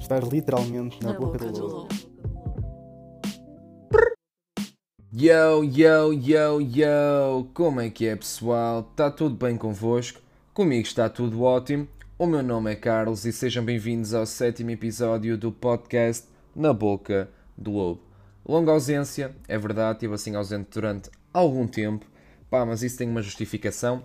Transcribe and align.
Estás 0.00 0.26
literalmente 0.28 0.98
na, 1.04 1.12
boca, 1.12 1.38
do 1.38 1.66
lobo. 1.66 1.88
Yo, 5.12 5.62
yo, 5.62 6.12
yo, 6.12 6.60
yo! 6.60 7.46
Como 7.52 7.80
é 7.80 7.90
que 7.90 8.06
é, 8.06 8.16
pessoal? 8.16 8.88
Está 8.90 9.10
tudo 9.10 9.36
bem 9.36 9.58
convosco? 9.58 10.20
Comigo 10.54 10.86
está 10.86 11.08
tudo 11.10 11.42
ótimo. 11.42 11.86
O 12.18 12.26
meu 12.26 12.42
nome 12.42 12.72
é 12.72 12.74
Carlos 12.74 13.26
e 13.26 13.32
sejam 13.32 13.62
bem-vindos 13.62 14.14
ao 14.14 14.24
sétimo 14.24 14.70
episódio 14.70 15.36
do 15.36 15.52
podcast 15.52 16.26
Na 16.56 16.72
Boca 16.72 17.28
do 17.56 17.70
Lobo. 17.70 18.00
Longa 18.44 18.72
ausência, 18.72 19.36
é 19.46 19.58
verdade, 19.58 19.98
estive 19.98 20.14
assim 20.14 20.34
ausente 20.34 20.70
durante 20.72 21.10
algum 21.32 21.66
tempo, 21.66 22.06
pá, 22.48 22.64
mas 22.64 22.82
isso 22.82 22.96
tem 22.96 23.08
uma 23.08 23.22
justificação. 23.22 24.02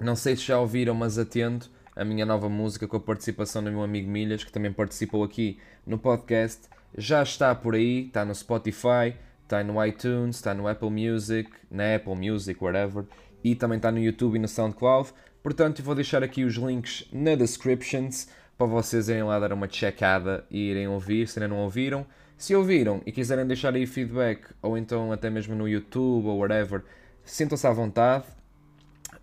Não 0.00 0.14
sei 0.14 0.36
se 0.36 0.42
já 0.42 0.58
ouviram, 0.60 0.94
mas 0.94 1.18
atento, 1.18 1.70
a 1.96 2.04
minha 2.04 2.26
nova 2.26 2.48
música 2.48 2.88
com 2.88 2.96
a 2.96 3.00
participação 3.00 3.62
do 3.62 3.70
meu 3.70 3.82
amigo 3.82 4.10
Milhas, 4.10 4.42
que 4.42 4.50
também 4.50 4.72
participou 4.72 5.22
aqui 5.22 5.58
no 5.86 5.98
podcast, 5.98 6.68
já 6.96 7.22
está 7.22 7.54
por 7.54 7.74
aí, 7.74 8.06
está 8.06 8.24
no 8.24 8.34
Spotify, 8.34 9.14
está 9.42 9.62
no 9.62 9.84
iTunes, 9.84 10.36
está 10.36 10.54
no 10.54 10.66
Apple 10.66 10.90
Music, 10.90 11.50
na 11.70 11.96
Apple 11.96 12.14
Music, 12.16 12.62
whatever, 12.62 13.04
e 13.42 13.54
também 13.54 13.76
está 13.76 13.92
no 13.92 13.98
YouTube 13.98 14.36
e 14.36 14.38
no 14.38 14.48
SoundCloud. 14.48 15.12
Portanto, 15.42 15.82
vou 15.82 15.94
deixar 15.94 16.22
aqui 16.22 16.44
os 16.44 16.54
links 16.54 17.06
na 17.12 17.34
descriptions 17.34 18.28
para 18.56 18.66
vocês 18.66 19.08
irem 19.08 19.24
lá 19.24 19.38
dar 19.38 19.52
uma 19.52 19.68
checada 19.68 20.44
e 20.50 20.70
irem 20.70 20.88
ouvir, 20.88 21.28
se 21.28 21.38
ainda 21.38 21.54
não 21.54 21.62
ouviram. 21.62 22.06
Se 22.36 22.54
ouviram 22.54 23.00
e 23.06 23.12
quiserem 23.12 23.46
deixar 23.46 23.74
aí 23.74 23.86
feedback, 23.86 24.46
ou 24.60 24.76
então 24.76 25.12
até 25.12 25.30
mesmo 25.30 25.54
no 25.54 25.68
YouTube 25.68 26.26
ou 26.26 26.38
whatever, 26.38 26.82
sintam-se 27.24 27.66
à 27.66 27.72
vontade. 27.72 28.24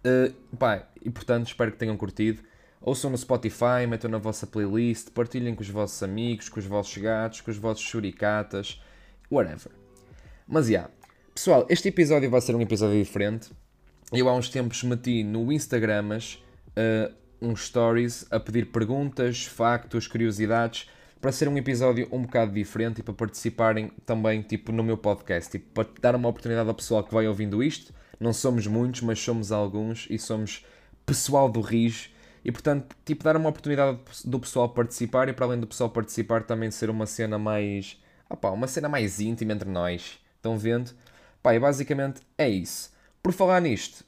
Uh, 0.06 0.56
pá, 0.56 0.88
e 1.04 1.10
portanto, 1.10 1.48
espero 1.48 1.72
que 1.72 1.78
tenham 1.78 1.98
curtido. 1.98 2.42
Ouçam 2.82 3.12
no 3.12 3.18
Spotify, 3.18 3.86
metam 3.88 4.10
na 4.10 4.18
vossa 4.18 4.48
playlist, 4.48 5.12
partilhem 5.12 5.54
com 5.54 5.62
os 5.62 5.70
vossos 5.70 6.02
amigos, 6.02 6.50
com 6.50 6.60
os 6.60 6.66
vossos 6.66 6.98
gatos, 6.98 7.40
com 7.42 7.52
os 7.52 7.58
vossos 7.58 7.84
churicatas, 7.84 8.82
whatever. 9.32 9.72
Mas 10.48 10.66
já, 10.66 10.72
yeah. 10.72 10.94
pessoal, 11.34 11.68
este 11.70 11.90
episódio 11.90 12.30
vai 12.30 12.42
ser 12.42 12.56
um 12.56 12.62
episódio 12.62 12.98
diferente. 12.98 13.52
Eu 14.12 14.28
há 14.28 14.34
uns 14.34 14.50
tempos 14.50 14.84
meti 14.84 15.24
no 15.24 15.52
Instagramas 15.52 16.44
uh, 16.70 17.14
uns 17.40 17.68
stories 17.68 18.26
a 18.32 18.40
pedir 18.40 18.72
perguntas, 18.72 19.46
factos, 19.46 20.08
curiosidades 20.08 20.90
para 21.22 21.32
ser 21.32 21.48
um 21.48 21.56
episódio 21.56 22.08
um 22.12 22.24
bocado 22.24 22.52
diferente 22.52 23.00
e 23.00 23.04
para 23.04 23.14
participarem 23.14 23.92
também 24.08 24.42
tipo 24.42 24.72
no 24.72 24.84
meu 24.84 24.98
podcast, 24.98 25.52
tipo, 25.52 25.72
para 25.72 25.88
dar 26.02 26.16
uma 26.16 26.28
oportunidade 26.28 26.68
ao 26.68 26.74
pessoal 26.74 27.04
que 27.04 27.14
vai 27.14 27.28
ouvindo 27.28 27.62
isto. 27.62 27.94
Não 28.20 28.34
somos 28.34 28.66
muitos, 28.66 29.02
mas 29.02 29.20
somos 29.20 29.52
alguns 29.52 30.08
e 30.10 30.18
somos 30.18 30.66
pessoal 31.06 31.48
do 31.48 31.62
RIS 31.62 32.11
e 32.44 32.52
portanto, 32.52 32.96
tipo, 33.06 33.24
dar 33.24 33.38
uma 33.38 33.50
oportunidade 33.50 34.00
do 34.26 34.40
pessoal 34.40 34.70
participar 34.70 35.30
e 35.30 35.34
para 35.34 35.46
além 35.46 35.60
do 35.60 35.68
pessoal 35.68 35.90
participar 35.90 36.44
também 36.44 36.72
ser 36.72 36.90
uma 36.90 37.06
cena 37.06 37.38
mais. 37.38 38.00
Uma 38.44 38.68
cena 38.68 38.88
mais 38.88 39.20
íntima 39.20 39.54
entre 39.54 39.70
nós. 39.70 40.20
Estão 40.38 40.58
vendo? 40.58 40.92
Pá, 41.44 41.54
e 41.54 41.60
basicamente 41.60 42.22
é 42.38 42.50
isso. 42.50 42.92
Por 43.22 43.34
falar 43.34 43.60
nisto, 43.60 44.06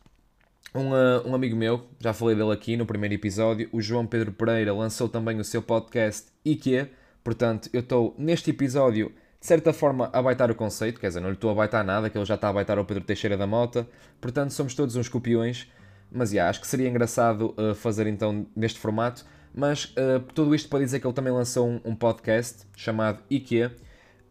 um, 0.73 0.91
uh, 0.91 1.27
um 1.27 1.35
amigo 1.35 1.55
meu, 1.55 1.87
já 1.99 2.13
falei 2.13 2.35
dele 2.35 2.51
aqui 2.51 2.75
no 2.75 2.85
primeiro 2.85 3.13
episódio, 3.13 3.69
o 3.71 3.81
João 3.81 4.07
Pedro 4.07 4.31
Pereira, 4.31 4.73
lançou 4.73 5.07
também 5.07 5.39
o 5.39 5.43
seu 5.43 5.61
podcast 5.61 6.27
IKEA. 6.43 6.89
Portanto, 7.23 7.69
eu 7.71 7.81
estou 7.81 8.15
neste 8.17 8.49
episódio, 8.49 9.13
de 9.39 9.45
certa 9.45 9.71
forma, 9.71 10.09
a 10.11 10.21
baitar 10.21 10.49
o 10.49 10.55
conceito, 10.55 10.99
quer 10.99 11.09
dizer, 11.09 11.19
não 11.19 11.29
lhe 11.29 11.35
estou 11.35 11.51
a 11.51 11.53
baitar 11.53 11.83
nada, 11.83 12.09
que 12.09 12.17
ele 12.17 12.25
já 12.25 12.35
está 12.35 12.49
a 12.49 12.53
baitar 12.53 12.79
o 12.79 12.85
Pedro 12.85 13.03
Teixeira 13.03 13.37
da 13.37 13.45
Mota. 13.45 13.87
Portanto, 14.19 14.51
somos 14.51 14.73
todos 14.73 14.95
uns 14.95 15.07
copiões. 15.07 15.67
Mas 16.14 16.31
yeah, 16.31 16.50
acho 16.50 16.61
que 16.61 16.67
seria 16.67 16.88
engraçado 16.88 17.56
uh, 17.58 17.73
fazer 17.73 18.08
então 18.08 18.45
neste 18.56 18.80
formato. 18.80 19.25
Mas 19.53 19.86
uh, 19.86 20.19
tudo 20.33 20.53
isto 20.56 20.69
para 20.69 20.80
dizer 20.80 21.00
que 21.00 21.08
ele 21.08 21.14
também 21.14 21.31
lançou 21.31 21.67
um, 21.67 21.81
um 21.86 21.95
podcast 21.95 22.66
chamado 22.75 23.19
IKEA. 23.30 23.72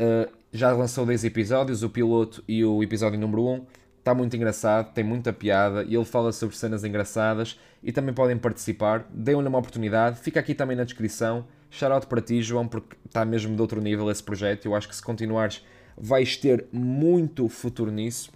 Uh, 0.01 0.31
já 0.53 0.73
lançou 0.73 1.07
10 1.07 1.25
episódios, 1.25 1.83
o 1.83 1.91
piloto 1.91 2.43
e 2.47 2.65
o 2.65 2.83
episódio 2.83 3.19
número 3.19 3.47
1. 3.47 3.67
Está 3.99 4.15
muito 4.15 4.35
engraçado, 4.37 4.93
tem 4.93 5.05
muita 5.05 5.33
piada 5.33 5.85
e 5.85 5.95
ele 5.95 6.05
fala 6.05 6.33
sobre 6.33 6.57
cenas 6.57 6.83
engraçadas 6.83 7.59
e 7.83 7.93
também 7.93 8.13
podem 8.13 8.37
participar. 8.37 9.07
Deem-lhe 9.11 9.47
uma 9.47 9.59
oportunidade, 9.59 10.19
fica 10.19 10.41
aqui 10.41 10.55
também 10.55 10.77
na 10.77 10.85
descrição. 10.85 11.47
Shoutout 11.71 12.07
para 12.07 12.21
ti, 12.21 12.43
João, 12.43 12.67
porque 12.67 12.97
está 13.07 13.25
mesmo 13.25 13.55
de 13.55 13.63
outro 13.63 13.81
nível 13.81 14.11
esse 14.11 14.23
projeto. 14.23 14.67
Eu 14.67 14.75
acho 14.75 14.89
que 14.89 14.97
se 14.97 15.03
continuares 15.03 15.65
vais 15.97 16.37
ter 16.37 16.67
muito 16.73 17.49
futuro 17.49 17.91
nisso. 17.91 18.31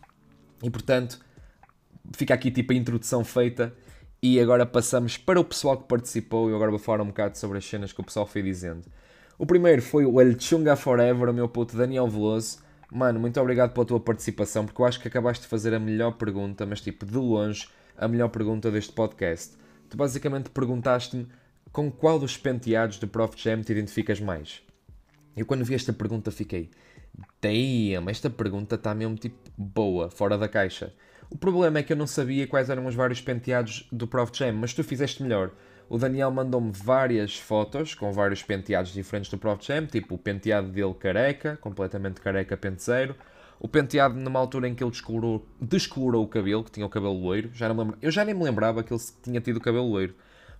E 0.62 0.70
portanto, 0.70 1.18
fica 2.14 2.34
aqui 2.34 2.50
tipo 2.50 2.72
a 2.72 2.76
introdução 2.76 3.24
feita 3.24 3.74
e 4.22 4.40
agora 4.40 4.64
passamos 4.64 5.16
para 5.16 5.40
o 5.40 5.44
pessoal 5.44 5.76
que 5.76 5.88
participou 5.88 6.50
e 6.50 6.54
agora 6.54 6.70
vou 6.70 6.78
falar 6.78 7.02
um 7.02 7.06
bocado 7.06 7.36
sobre 7.38 7.58
as 7.58 7.64
cenas 7.64 7.92
que 7.92 8.00
o 8.00 8.04
pessoal 8.04 8.26
foi 8.26 8.42
dizendo. 8.42 8.86
O 9.38 9.46
primeiro 9.46 9.82
foi 9.82 10.06
o 10.06 10.20
El 10.20 10.38
Chunga 10.40 10.76
Forever, 10.76 11.28
o 11.28 11.34
meu 11.34 11.48
puto 11.48 11.76
Daniel 11.76 12.08
Veloso. 12.08 12.58
Mano, 12.90 13.20
muito 13.20 13.38
obrigado 13.40 13.72
pela 13.72 13.84
tua 13.84 14.00
participação, 14.00 14.64
porque 14.64 14.80
eu 14.80 14.86
acho 14.86 15.00
que 15.00 15.08
acabaste 15.08 15.42
de 15.42 15.48
fazer 15.48 15.74
a 15.74 15.78
melhor 15.78 16.12
pergunta, 16.12 16.64
mas 16.64 16.80
tipo, 16.80 17.04
de 17.04 17.16
longe, 17.16 17.68
a 17.96 18.08
melhor 18.08 18.28
pergunta 18.28 18.70
deste 18.70 18.92
podcast. 18.92 19.56
Tu 19.90 19.96
basicamente 19.96 20.50
perguntaste-me 20.50 21.26
com 21.70 21.90
qual 21.90 22.18
dos 22.18 22.36
penteados 22.36 22.98
do 22.98 23.06
Prof 23.06 23.34
Jam 23.36 23.60
te 23.62 23.72
identificas 23.72 24.20
mais. 24.20 24.62
Eu 25.36 25.44
quando 25.44 25.64
vi 25.64 25.74
esta 25.74 25.92
pergunta 25.92 26.30
fiquei, 26.30 26.70
damn, 27.42 28.10
esta 28.10 28.30
pergunta 28.30 28.76
está 28.76 28.94
mesmo 28.94 29.16
tipo 29.16 29.36
boa, 29.56 30.08
fora 30.10 30.38
da 30.38 30.48
caixa. 30.48 30.94
O 31.28 31.36
problema 31.36 31.78
é 31.78 31.82
que 31.82 31.92
eu 31.92 31.96
não 31.96 32.06
sabia 32.06 32.46
quais 32.46 32.70
eram 32.70 32.86
os 32.86 32.94
vários 32.94 33.20
penteados 33.20 33.88
do 33.90 34.06
Prof 34.06 34.30
Jam, 34.32 34.52
mas 34.52 34.72
tu 34.72 34.84
fizeste 34.84 35.22
melhor. 35.22 35.50
O 35.88 35.98
Daniel 35.98 36.30
mandou-me 36.30 36.70
várias 36.72 37.36
fotos 37.36 37.94
com 37.94 38.12
vários 38.12 38.42
penteados 38.42 38.92
diferentes 38.92 39.30
do 39.30 39.38
Prof 39.38 39.64
Jam, 39.64 39.86
tipo 39.86 40.14
o 40.14 40.18
penteado 40.18 40.68
dele 40.68 40.94
careca, 40.94 41.56
completamente 41.60 42.20
careca 42.20 42.56
pentezeiro. 42.56 43.16
O 43.58 43.66
penteado 43.66 44.14
numa 44.14 44.38
altura 44.38 44.68
em 44.68 44.74
que 44.74 44.84
ele 44.84 44.90
descolorou, 44.90 45.44
descolorou 45.60 46.24
o 46.24 46.28
cabelo, 46.28 46.62
que 46.62 46.70
tinha 46.70 46.86
o 46.86 46.90
cabelo 46.90 47.18
loiro. 47.18 47.50
Já 47.52 47.68
não 47.68 47.76
lembro, 47.76 47.98
eu 48.00 48.10
já 48.10 48.24
nem 48.24 48.34
me 48.34 48.44
lembrava 48.44 48.82
que 48.82 48.92
ele 48.92 49.02
tinha 49.22 49.40
tido 49.40 49.56
o 49.56 49.60
cabelo 49.60 49.88
loiro. 49.88 50.14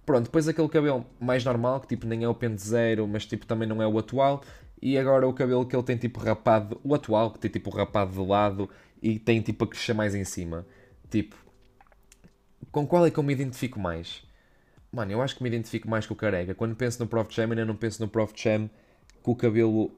Pronto, 0.05 0.25
depois 0.25 0.49
aquele 0.49 0.69
cabelo 0.69 1.07
mais 1.21 1.45
normal, 1.45 1.81
que 1.81 1.89
tipo 1.89 2.07
nem 2.07 2.25
é 2.25 2.29
o 2.29 2.35
pentezeiro, 2.35 3.07
mas 3.07 3.27
tipo 3.27 3.47
também 3.47 3.69
não 3.69 3.83
é 3.83 3.87
o 3.87 3.99
atual. 3.99 4.43
E 4.81 4.99
agora 4.99 5.27
o 5.27 5.33
cabelo 5.33 5.67
que 5.67 5.75
ele 5.75 5.83
tem 5.83 5.97
tipo 5.97 6.21
rapado, 6.21 6.81
o 6.85 6.95
atual, 6.95 7.31
que 7.31 7.39
tem 7.39 7.51
tipo 7.51 7.71
rapado 7.71 8.13
de 8.13 8.29
lado 8.29 8.69
e 9.07 9.19
tem 9.21 9.41
tipo 9.41 9.65
a 9.65 9.69
crescer 9.69 9.95
mais 9.95 10.15
em 10.15 10.25
cima. 10.25 10.67
Tipo, 11.09 11.37
com 12.73 12.85
qual 12.85 13.07
é 13.07 13.11
que 13.11 13.19
eu 13.19 13.23
me 13.23 13.33
identifico 13.33 13.79
mais? 13.79 14.25
Mano, 14.91 15.13
eu 15.13 15.23
acho 15.23 15.37
que 15.37 15.43
me 15.45 15.49
identifico 15.49 15.89
mais 15.89 16.07
com 16.07 16.15
o 16.15 16.17
careca. 16.17 16.55
Quando 16.55 16.75
penso 16.75 16.99
no 16.99 17.07
Prof 17.07 17.33
Jam, 17.33 17.53
eu 17.53 17.67
não 17.67 17.77
penso 17.77 18.03
no 18.03 18.09
Prof 18.09 18.33
Jam 18.37 18.69
com 19.23 19.31
o 19.31 19.37
cabelo 19.37 19.95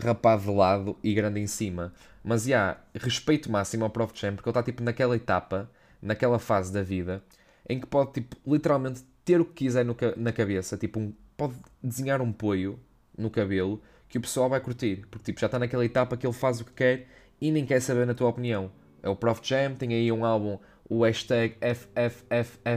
rapado 0.00 0.42
de 0.42 0.50
lado 0.50 0.96
e 1.02 1.12
grande 1.14 1.40
em 1.40 1.48
cima. 1.48 1.92
Mas, 2.22 2.42
já, 2.42 2.48
yeah, 2.48 2.80
respeito 2.94 3.50
máximo 3.50 3.84
ao 3.84 3.90
Prof 3.90 4.12
Jam, 4.14 4.36
porque 4.36 4.48
ele 4.48 4.52
está, 4.52 4.62
tipo, 4.62 4.82
naquela 4.84 5.16
etapa, 5.16 5.68
naquela 6.00 6.38
fase 6.38 6.72
da 6.72 6.82
vida, 6.82 7.22
em 7.68 7.80
que 7.80 7.86
pode, 7.86 8.12
tipo, 8.12 8.36
literalmente 8.46 9.02
ter 9.24 9.40
o 9.40 9.44
que 9.44 9.64
quiser 9.64 9.84
no, 9.84 9.96
na 10.16 10.32
cabeça. 10.32 10.76
Tipo, 10.76 11.00
um, 11.00 11.12
pode 11.36 11.54
desenhar 11.82 12.22
um 12.22 12.32
poio 12.32 12.78
no 13.18 13.30
cabelo 13.30 13.82
que 14.08 14.18
o 14.18 14.20
pessoal 14.20 14.48
vai 14.48 14.60
curtir. 14.60 15.04
Porque, 15.10 15.24
tipo, 15.24 15.40
já 15.40 15.46
está 15.46 15.58
naquela 15.58 15.84
etapa 15.84 16.16
que 16.16 16.24
ele 16.24 16.32
faz 16.32 16.60
o 16.60 16.64
que 16.64 16.72
quer 16.72 17.08
e 17.44 17.50
nem 17.50 17.66
quer 17.66 17.80
saber 17.80 18.06
na 18.06 18.14
tua 18.14 18.30
opinião. 18.30 18.72
É 19.02 19.08
o 19.10 19.14
Prof 19.14 19.42
Jam, 19.42 19.74
tem 19.74 19.92
aí 19.92 20.10
um 20.10 20.24
álbum, 20.24 20.58
o 20.88 21.04
hashtag 21.04 21.58
FFFFFFFF, 21.60 22.70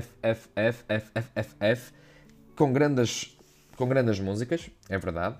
com 2.53 2.73
grandes, 2.73 3.37
com 3.77 3.87
grandes 3.87 4.19
músicas, 4.19 4.69
é 4.89 4.97
verdade. 4.97 5.37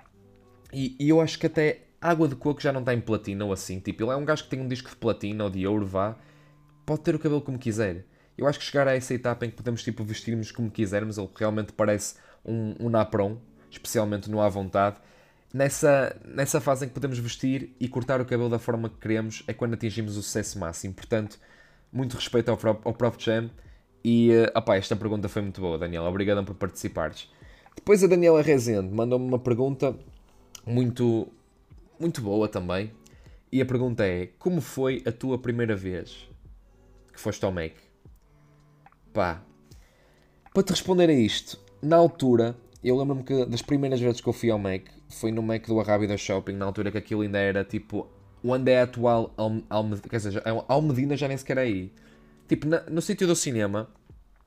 E, 0.72 0.96
e, 0.98 1.10
eu 1.10 1.20
acho 1.20 1.38
que 1.38 1.48
até 1.48 1.88
Água 2.00 2.30
de 2.30 2.38
Coco 2.38 2.62
já 2.62 2.72
não 2.72 2.80
está 2.80 2.94
em 2.94 3.02
platina 3.02 3.44
ou 3.44 3.52
assim. 3.52 3.82
Tipo, 3.82 4.04
ele 4.04 4.12
é 4.12 4.16
um 4.16 4.24
gajo 4.24 4.46
que 4.46 4.50
tem 4.50 4.62
um 4.62 4.68
disco 4.68 4.90
de 4.90 4.96
platina 4.96 5.44
ou 5.44 5.50
de 5.50 5.68
ouro, 5.68 5.86
vá. 5.86 6.16
Pode 6.86 7.02
ter 7.02 7.14
o 7.14 7.20
cabelo 7.20 7.42
como 7.42 7.60
quiser. 7.60 8.06
Eu 8.38 8.48
acho 8.48 8.60
que 8.60 8.66
chegar 8.66 8.88
a 8.88 8.96
essa 8.96 9.14
etapa 9.14 9.46
em 9.46 9.50
que 9.50 9.58
podemos 9.58 9.84
tipo, 9.84 10.06
vestirmos 10.06 10.54
como 10.54 10.72
quisermos, 10.72 11.18
ele 11.18 11.28
realmente 11.36 11.74
parece 11.74 12.16
um, 12.46 12.76
um 12.80 12.90
napron, 12.90 13.42
especialmente 13.70 14.32
no 14.32 14.40
à 14.40 14.48
vontade 14.48 15.02
nessa, 15.54 16.16
nessa 16.26 16.62
fase 16.62 16.86
em 16.86 16.88
que 16.88 16.94
podemos 16.94 17.18
vestir 17.20 17.76
e 17.80 17.88
cortar 17.88 18.22
o 18.22 18.26
cabelo 18.26 18.50
da 18.50 18.60
forma 18.60 18.90
que 18.90 18.98
queremos 18.98 19.44
é 19.48 19.54
quando 19.54 19.74
atingimos 19.74 20.18
o 20.18 20.22
sucesso 20.22 20.60
máximo. 20.60 20.94
Portanto, 20.94 21.40
muito 21.92 22.16
respeito 22.16 22.50
ao, 22.50 22.60
ao 22.84 22.94
Prof 22.94 23.18
Jam. 23.20 23.50
E 24.04 24.32
uh, 24.32 24.58
opá, 24.58 24.78
esta 24.78 24.96
pergunta 24.96 25.28
foi 25.28 25.42
muito 25.42 25.60
boa, 25.60 25.78
Daniela. 25.78 26.10
Obrigado 26.10 26.44
por 26.46 26.56
participares. 26.56 27.30
Depois 27.76 28.04
a 28.04 28.08
Daniela 28.08 28.42
Rezende 28.42 28.94
mandou-me 28.94 29.26
uma 29.26 29.40
pergunta 29.40 29.96
muito, 30.66 31.28
muito 32.00 32.22
boa 32.22 32.48
também. 32.48 32.92
E 33.52 33.62
a 33.62 33.66
pergunta 33.66 34.06
é: 34.06 34.28
Como 34.40 34.62
foi 34.62 35.04
a 35.06 35.12
tua 35.12 35.38
primeira 35.38 35.76
vez 35.76 36.30
que 37.12 37.20
foste 37.20 37.44
ao 37.44 37.52
Mac? 37.52 37.74
Pá, 39.14 39.42
para 40.54 40.64
te 40.64 40.70
responder 40.72 41.10
a 41.10 41.14
isto, 41.14 41.60
na 41.82 41.96
altura, 41.96 42.56
eu 42.84 42.98
lembro-me 42.98 43.24
que 43.24 43.46
das 43.46 43.62
primeiras 43.62 44.00
vezes 44.00 44.22
que 44.22 44.28
eu 44.28 44.34
fui 44.34 44.50
ao 44.50 44.60
Mac, 44.60 44.88
foi 45.10 45.32
no 45.32 45.42
Mac 45.42 45.66
do 45.68 45.80
Arrábida 45.80 46.18
Shopping, 46.18 46.54
na 46.54 46.66
altura 46.66 46.92
que 46.92 46.98
aquilo 46.98 47.22
ainda 47.22 47.40
era 47.40 47.64
tipo. 47.64 48.08
Onde 48.44 48.72
é 48.72 48.82
atual 48.82 49.34
Almedina, 49.70 50.10
quer 50.10 50.18
dizer, 50.18 50.44
Almedina 50.68 51.18
já 51.18 51.28
nem 51.28 51.36
sequer 51.36 51.58
é 51.58 51.62
aí. 51.62 51.92
Tipo, 52.48 52.68
na, 52.68 52.82
no 52.82 53.02
sítio 53.02 53.26
do 53.28 53.36
cinema, 53.36 53.90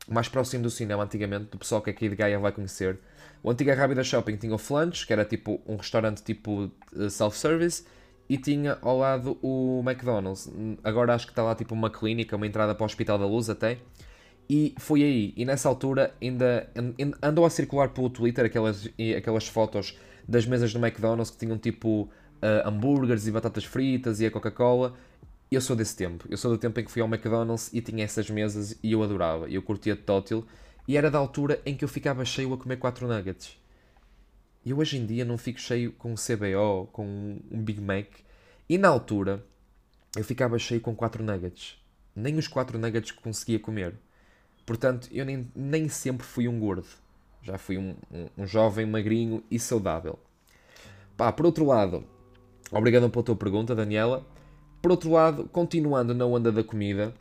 mais 0.09 0.29
próximo 0.29 0.63
do 0.63 0.71
cinema 0.71 1.03
antigamente, 1.03 1.51
do 1.51 1.59
pessoal 1.59 1.83
que 1.83 1.91
aqui 1.91 2.09
de 2.09 2.17
Gaia 2.17 2.39
vai 2.39 2.53
conhecer. 2.53 2.99
O 3.43 3.51
antigo 3.51 3.73
Rábida 3.73 4.05
Shopping 4.05 4.37
tinha 4.37 4.55
o 4.55 4.59
Flange, 4.59 5.07
que 5.07 5.13
era 5.13 5.25
tipo 5.25 5.61
um 5.67 5.77
restaurante 5.77 6.23
tipo 6.23 6.71
self-service, 7.09 7.85
e 8.29 8.39
tinha 8.39 8.79
ao 8.81 8.99
lado 8.99 9.39
o 9.43 9.83
McDonald's. 9.85 10.51
Agora 10.85 11.15
acho 11.15 11.27
que 11.27 11.33
está 11.33 11.43
lá 11.43 11.55
tipo 11.55 11.75
uma 11.75 11.91
clínica, 11.91 12.37
uma 12.37 12.47
entrada 12.47 12.75
para 12.75 12.85
o 12.85 12.87
Hospital 12.87 13.19
da 13.19 13.27
Luz 13.27 13.51
até. 13.51 13.79
E 14.49 14.75
foi 14.79 15.03
aí, 15.03 15.33
e 15.37 15.45
nessa 15.45 15.69
altura 15.69 16.15
ainda 16.21 16.69
andou 17.23 17.45
a 17.45 17.51
circular 17.51 17.91
pelo 17.91 18.11
Twitter 18.11 18.45
aquelas, 18.45 18.89
aquelas 19.17 19.47
fotos 19.47 19.97
das 20.31 20.47
mesas 20.47 20.73
do 20.73 20.79
McDonald's 20.79 21.29
que 21.29 21.39
tinham 21.39 21.59
tipo 21.59 22.03
uh, 22.03 22.69
hambúrgueres 22.69 23.27
e 23.27 23.33
batatas 23.33 23.65
fritas 23.65 24.21
e 24.21 24.27
a 24.27 24.31
Coca-Cola. 24.31 24.95
Eu 25.51 25.61
sou 25.61 25.75
desse 25.75 25.97
tempo. 25.97 26.25
Eu 26.31 26.37
sou 26.37 26.53
do 26.53 26.57
tempo 26.57 26.79
em 26.79 26.85
que 26.85 26.91
fui 26.91 27.03
ao 27.03 27.09
McDonald's 27.09 27.69
e 27.73 27.81
tinha 27.81 28.05
essas 28.05 28.31
mesas 28.31 28.79
e 28.81 28.93
eu 28.93 29.03
adorava. 29.03 29.51
Eu 29.51 29.61
curtia 29.61 29.97
de 29.97 30.03
tótil 30.03 30.47
e 30.87 30.97
era 30.97 31.11
da 31.11 31.19
altura 31.19 31.61
em 31.67 31.75
que 31.75 31.85
eu 31.85 31.89
ficava 31.89 32.25
cheio 32.25 32.55
a 32.55 32.57
comer 32.57 32.77
4 32.77 33.09
nuggets. 33.09 33.59
E 34.65 34.73
hoje 34.73 34.99
em 34.99 35.05
dia 35.05 35.25
não 35.25 35.37
fico 35.37 35.59
cheio 35.59 35.91
com 35.93 36.13
um 36.13 36.15
CBO, 36.15 36.87
com 36.93 37.41
um 37.51 37.61
Big 37.61 37.81
Mac. 37.81 38.07
E 38.69 38.79
na 38.79 38.87
altura 38.87 39.45
eu 40.17 40.23
ficava 40.23 40.57
cheio 40.61 40.81
com 40.81 40.95
4 40.95 41.25
nuggets. 41.25 41.77
Nem 42.15 42.37
os 42.39 42.47
4 42.47 42.79
nuggets 42.79 43.11
conseguia 43.11 43.59
comer. 43.59 43.95
Portanto, 44.65 45.09
eu 45.11 45.25
nem, 45.25 45.51
nem 45.57 45.89
sempre 45.89 46.25
fui 46.25 46.47
um 46.47 46.61
gordo. 46.61 46.87
Já 47.43 47.57
fui 47.59 47.79
um, 47.79 47.95
um, 48.13 48.27
um 48.39 48.47
jovem 48.47 48.87
magrinho 48.87 49.43
e 49.51 49.59
saudável. 49.59 50.19
Pá, 51.17 51.33
por 51.33 51.47
outro 51.47 51.65
lado, 51.65 52.05
obrigado 52.71 53.09
pela 53.11 53.25
tua 53.25 53.37
pergunta, 53.37 53.75
Daniela. 53.75 54.27
Por 54.81 54.91
outro 54.91 55.11
lado, 55.11 55.45
continuando 55.49 56.15
na 56.15 56.25
onda 56.25 56.51
da 56.51 56.65
comida, 56.65 57.15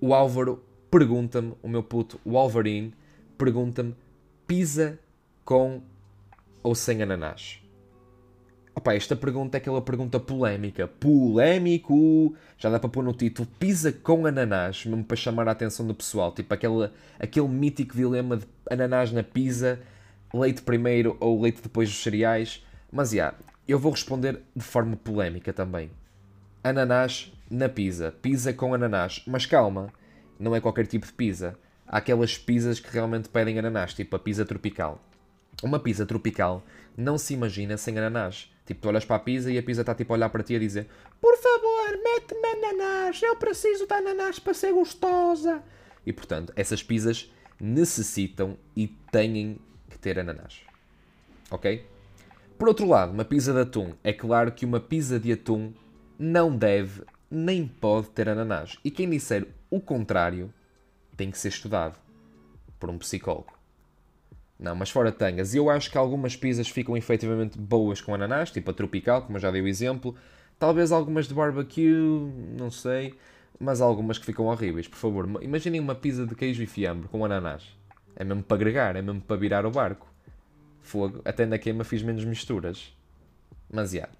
o 0.00 0.14
Álvaro 0.14 0.62
pergunta-me, 0.90 1.54
o 1.62 1.68
meu 1.68 1.82
puto, 1.82 2.20
o 2.24 2.36
Alvarine, 2.36 2.94
pergunta-me: 3.36 3.94
pizza 4.46 4.98
com 5.44 5.82
ou 6.62 6.74
sem 6.74 7.02
ananás? 7.02 7.62
Opa, 8.78 8.94
esta 8.94 9.16
pergunta 9.16 9.56
é 9.56 9.58
aquela 9.58 9.82
pergunta 9.82 10.20
polémica. 10.20 10.86
Polémico! 10.86 12.36
Já 12.56 12.70
dá 12.70 12.78
para 12.78 12.88
pôr 12.88 13.02
no 13.02 13.12
título 13.12 13.48
pizza 13.58 13.90
com 13.90 14.24
ananás, 14.24 14.86
mesmo 14.86 15.02
para 15.02 15.16
chamar 15.16 15.48
a 15.48 15.50
atenção 15.50 15.84
do 15.84 15.92
pessoal. 15.92 16.30
Tipo 16.30 16.54
aquele, 16.54 16.88
aquele 17.18 17.48
mítico 17.48 17.96
dilema 17.96 18.36
de 18.36 18.46
ananás 18.70 19.10
na 19.10 19.24
pizza, 19.24 19.80
leite 20.32 20.62
primeiro 20.62 21.16
ou 21.18 21.42
leite 21.42 21.60
depois 21.60 21.88
dos 21.88 22.00
cereais. 22.00 22.64
Mas, 22.92 23.10
já, 23.10 23.16
yeah, 23.16 23.38
eu 23.66 23.80
vou 23.80 23.90
responder 23.90 24.42
de 24.54 24.62
forma 24.62 24.96
polémica 24.96 25.52
também. 25.52 25.90
Ananás 26.62 27.32
na 27.50 27.68
pizza. 27.68 28.14
Pizza 28.22 28.52
com 28.52 28.72
ananás. 28.72 29.24
Mas 29.26 29.44
calma, 29.44 29.92
não 30.38 30.54
é 30.54 30.60
qualquer 30.60 30.86
tipo 30.86 31.04
de 31.04 31.12
pizza. 31.14 31.58
Há 31.84 31.98
aquelas 31.98 32.38
pizzas 32.38 32.78
que 32.78 32.92
realmente 32.92 33.28
pedem 33.28 33.58
ananás, 33.58 33.92
tipo 33.92 34.14
a 34.14 34.20
pizza 34.20 34.44
tropical. 34.44 35.02
Uma 35.64 35.80
pizza 35.80 36.06
tropical 36.06 36.62
não 36.96 37.18
se 37.18 37.34
imagina 37.34 37.76
sem 37.76 37.98
ananás. 37.98 38.48
Tipo, 38.68 38.82
tu 38.82 38.88
olhas 38.88 39.06
para 39.06 39.16
a 39.16 39.18
pizza 39.18 39.50
e 39.50 39.56
a 39.56 39.62
pizza 39.62 39.80
está 39.80 39.94
tipo 39.94 40.12
a 40.12 40.16
olhar 40.16 40.28
para 40.28 40.42
ti 40.42 40.54
a 40.54 40.58
dizer 40.58 40.86
Por 41.22 41.34
favor, 41.38 41.98
mete-me 42.04 42.48
ananás, 42.48 43.22
eu 43.22 43.34
preciso 43.34 43.86
de 43.86 43.94
ananás 43.94 44.38
para 44.38 44.52
ser 44.52 44.74
gostosa. 44.74 45.62
E 46.04 46.12
portanto, 46.12 46.52
essas 46.54 46.82
pizzas 46.82 47.32
necessitam 47.58 48.58
e 48.76 48.86
têm 49.10 49.58
que 49.88 49.98
ter 49.98 50.18
ananás. 50.18 50.60
Ok? 51.50 51.86
Por 52.58 52.68
outro 52.68 52.86
lado, 52.86 53.10
uma 53.10 53.24
pizza 53.24 53.54
de 53.54 53.60
atum. 53.60 53.94
É 54.04 54.12
claro 54.12 54.52
que 54.52 54.66
uma 54.66 54.80
pizza 54.80 55.18
de 55.18 55.32
atum 55.32 55.72
não 56.18 56.54
deve 56.54 57.04
nem 57.30 57.66
pode 57.66 58.10
ter 58.10 58.28
ananás. 58.28 58.76
E 58.84 58.90
quem 58.90 59.08
disser 59.08 59.48
o 59.70 59.80
contrário 59.80 60.52
tem 61.16 61.30
que 61.30 61.38
ser 61.38 61.48
estudado 61.48 61.98
por 62.78 62.90
um 62.90 62.98
psicólogo. 62.98 63.57
Não, 64.58 64.74
mas 64.74 64.90
fora 64.90 65.12
tangas. 65.12 65.54
Eu 65.54 65.70
acho 65.70 65.90
que 65.90 65.96
algumas 65.96 66.34
pizzas 66.34 66.68
ficam 66.68 66.96
efetivamente 66.96 67.56
boas 67.56 68.00
com 68.00 68.14
ananás, 68.14 68.50
tipo 68.50 68.70
a 68.70 68.74
tropical, 68.74 69.22
como 69.22 69.36
eu 69.36 69.40
já 69.40 69.50
dei 69.50 69.62
o 69.62 69.68
exemplo. 69.68 70.16
Talvez 70.58 70.90
algumas 70.90 71.28
de 71.28 71.34
barbecue, 71.34 71.92
não 72.58 72.70
sei. 72.70 73.14
Mas 73.60 73.80
algumas 73.80 74.18
que 74.18 74.26
ficam 74.26 74.46
horríveis. 74.46 74.88
Por 74.88 74.96
favor, 74.96 75.28
imaginem 75.42 75.80
uma 75.80 75.94
pizza 75.94 76.26
de 76.26 76.34
queijo 76.34 76.62
e 76.62 76.66
fiambre 76.66 77.08
com 77.08 77.24
ananás. 77.24 77.64
É 78.16 78.24
mesmo 78.24 78.42
para 78.42 78.56
agregar, 78.56 78.96
é 78.96 79.02
mesmo 79.02 79.20
para 79.20 79.36
virar 79.36 79.64
o 79.64 79.70
barco. 79.70 80.12
Fogo. 80.80 81.20
Até 81.24 81.46
na 81.46 81.58
queima 81.58 81.84
fiz 81.84 82.02
menos 82.02 82.24
misturas. 82.24 82.92
Mas. 83.70 83.92
Yeah. 83.92 84.12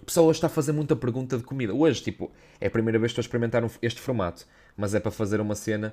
O 0.00 0.06
pessoal 0.06 0.30
está 0.30 0.46
a 0.46 0.50
fazer 0.50 0.72
muita 0.72 0.94
pergunta 0.94 1.36
de 1.36 1.42
comida. 1.42 1.74
Hoje, 1.74 2.02
tipo, 2.02 2.30
é 2.60 2.68
a 2.68 2.70
primeira 2.70 2.98
vez 2.98 3.10
que 3.10 3.20
estou 3.20 3.22
a 3.22 3.26
experimentar 3.26 3.68
este 3.82 4.00
formato. 4.00 4.46
Mas 4.76 4.94
é 4.94 5.00
para 5.00 5.10
fazer 5.10 5.40
uma 5.40 5.54
cena 5.54 5.92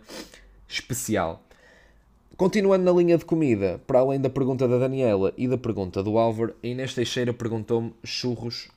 especial. 0.67 1.43
Continuando 2.35 2.83
na 2.83 2.91
linha 2.91 3.17
de 3.17 3.25
comida, 3.25 3.79
para 3.85 3.99
além 3.99 4.19
da 4.19 4.29
pergunta 4.29 4.67
da 4.67 4.77
Daniela 4.77 5.33
e 5.37 5.47
da 5.47 5.57
pergunta 5.57 6.01
do 6.01 6.17
Álvaro, 6.17 6.55
a 6.63 6.67
Inês 6.67 6.93
Teixeira 6.93 7.33
perguntou-me 7.33 7.93
churros 8.03 8.69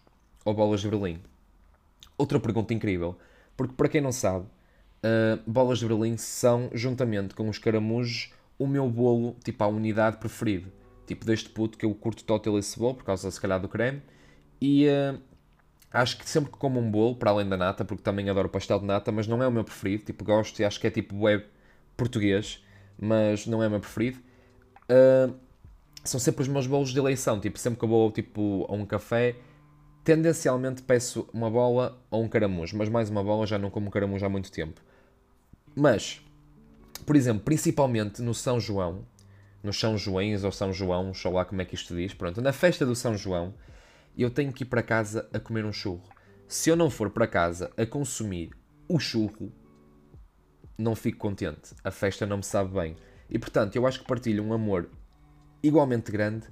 ou 0.44 0.54
bolas 0.54 0.80
de 0.80 0.88
Berlim. 0.88 1.20
Outra 2.18 2.38
pergunta 2.38 2.74
incrível, 2.74 3.16
porque 3.56 3.74
para 3.74 3.88
quem 3.88 4.00
não 4.00 4.12
sabe, 4.12 4.44
uh, 4.44 5.40
bolas 5.50 5.78
de 5.78 5.86
Berlim 5.86 6.16
são, 6.16 6.70
juntamente 6.72 7.34
com 7.34 7.48
os 7.48 7.58
caramujos, 7.58 8.30
o 8.58 8.66
meu 8.66 8.88
bolo, 8.88 9.36
tipo, 9.42 9.64
a 9.64 9.66
unidade 9.66 10.18
preferido 10.18 10.70
tipo 11.06 11.24
deste 11.24 11.48
puto 11.48 11.78
que 11.78 11.86
eu 11.86 11.94
curto 11.94 12.24
total 12.24 12.58
esse 12.58 12.78
bolo, 12.78 12.94
por 12.94 13.04
causa 13.04 13.30
se 13.30 13.40
calhar 13.40 13.60
do 13.60 13.68
creme. 13.68 14.02
E 14.60 14.86
uh, 14.88 15.18
acho 15.92 16.18
que 16.18 16.28
sempre 16.28 16.52
que 16.52 16.58
como 16.58 16.80
um 16.80 16.90
bolo, 16.90 17.16
para 17.16 17.30
além 17.30 17.48
da 17.48 17.56
nata, 17.56 17.84
porque 17.84 18.02
também 18.02 18.28
adoro 18.28 18.48
pastel 18.48 18.80
de 18.80 18.86
nata, 18.86 19.12
mas 19.12 19.26
não 19.26 19.42
é 19.42 19.48
o 19.48 19.52
meu 19.52 19.64
preferido, 19.64 20.04
tipo 20.04 20.24
gosto 20.24 20.58
e 20.60 20.64
acho 20.64 20.80
que 20.80 20.86
é 20.86 20.90
tipo 20.90 21.16
web 21.16 21.44
português, 21.96 22.62
mas 22.98 23.46
não 23.46 23.62
é 23.62 23.68
o 23.68 23.70
meu 23.70 23.80
preferido. 23.80 24.18
Uh, 24.84 25.34
são 26.04 26.20
sempre 26.20 26.42
os 26.42 26.48
meus 26.48 26.66
bolos 26.66 26.90
de 26.90 26.98
eleição, 26.98 27.40
tipo 27.40 27.58
sempre 27.58 27.78
que 27.78 27.84
eu 27.84 27.88
vou 27.88 28.10
tipo, 28.10 28.66
a 28.68 28.74
um 28.74 28.86
café, 28.86 29.36
tendencialmente 30.04 30.82
peço 30.82 31.28
uma 31.32 31.50
bola 31.50 32.00
ou 32.10 32.22
um 32.22 32.28
caramujo, 32.28 32.76
mas 32.76 32.88
mais 32.88 33.10
uma 33.10 33.24
bola 33.24 33.46
já 33.46 33.58
não 33.58 33.70
como 33.70 33.90
caramujo 33.90 34.24
há 34.24 34.28
muito 34.28 34.52
tempo. 34.52 34.80
Mas, 35.74 36.24
por 37.04 37.16
exemplo, 37.16 37.42
principalmente 37.42 38.22
no 38.22 38.32
São 38.32 38.60
João, 38.60 39.04
nos 39.62 39.78
São 39.78 39.98
Joões 39.98 40.44
ou 40.44 40.52
São 40.52 40.72
João, 40.72 41.12
sei 41.12 41.30
lá 41.30 41.44
como 41.44 41.60
é 41.60 41.64
que 41.64 41.74
isto 41.74 41.94
diz. 41.94 42.14
Pronto, 42.14 42.40
na 42.40 42.52
festa 42.52 42.86
do 42.86 42.94
São 42.94 43.16
João, 43.16 43.52
eu 44.16 44.30
tenho 44.30 44.52
que 44.52 44.62
ir 44.62 44.66
para 44.66 44.82
casa 44.82 45.28
a 45.32 45.40
comer 45.40 45.64
um 45.64 45.72
churro. 45.72 46.02
Se 46.46 46.70
eu 46.70 46.76
não 46.76 46.88
for 46.88 47.10
para 47.10 47.26
casa 47.26 47.70
a 47.76 47.84
consumir 47.84 48.50
o 48.88 49.00
churro, 49.00 49.52
não 50.78 50.94
fico 50.94 51.18
contente. 51.18 51.74
A 51.82 51.90
festa 51.90 52.26
não 52.26 52.38
me 52.38 52.42
sabe 52.42 52.74
bem. 52.74 52.96
E 53.28 53.38
portanto, 53.38 53.76
eu 53.76 53.86
acho 53.86 54.00
que 54.00 54.06
partilho 54.06 54.44
um 54.44 54.52
amor 54.52 54.88
igualmente 55.62 56.12
grande, 56.12 56.46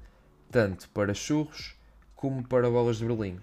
tanto 0.51 0.89
para 0.91 1.15
churros 1.15 1.77
como 2.15 2.47
para 2.47 2.69
bolas 2.71 2.99
de 2.99 3.05
Berlim. 3.05 3.39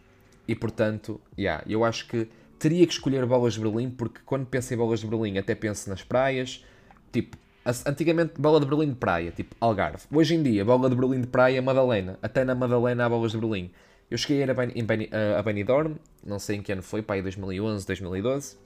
E 0.48 0.56
portanto, 0.56 1.22
yeah, 1.38 1.64
eu 1.68 1.86
acho 1.86 2.08
que 2.08 2.28
teria 2.60 2.86
que 2.86 2.94
escolher 2.94 3.26
bolas 3.26 3.54
de 3.54 3.60
Berlim, 3.60 3.90
porque 3.90 4.22
quando 4.26 4.46
penso 4.46 4.74
em 4.74 4.78
bolas 4.78 5.00
de 5.00 5.08
Berlim, 5.08 5.38
até 5.38 5.56
penso 5.56 5.90
nas 5.90 6.04
praias. 6.04 6.66
Tipo, 7.12 7.38
Antigamente, 7.86 8.42
bola 8.42 8.60
de 8.60 8.66
Berlim 8.66 8.90
de 8.90 8.96
praia, 8.96 9.32
tipo 9.32 9.56
Algarve. 9.62 10.06
Hoje 10.12 10.34
em 10.34 10.42
dia, 10.42 10.66
bola 10.66 10.90
de 10.90 10.96
Berlim 10.96 11.22
de 11.22 11.28
praia, 11.28 11.62
Madalena. 11.62 12.18
Até 12.20 12.44
na 12.44 12.56
Madalena 12.56 13.06
há 13.06 13.10
bolas 13.10 13.34
de 13.34 13.38
Berlim. 13.38 13.72
Eu 14.10 14.18
cheguei 14.18 14.42
a 14.42 14.48
ir 14.48 15.36
a 15.38 15.44
Benidorm, 15.44 15.96
não 16.26 16.40
sei 16.40 16.58
em 16.58 16.62
que 16.64 16.72
ano 16.72 16.82
foi, 16.82 17.04
para 17.04 17.18
aí 17.18 17.22
2011, 17.22 17.86
2012. 17.86 18.58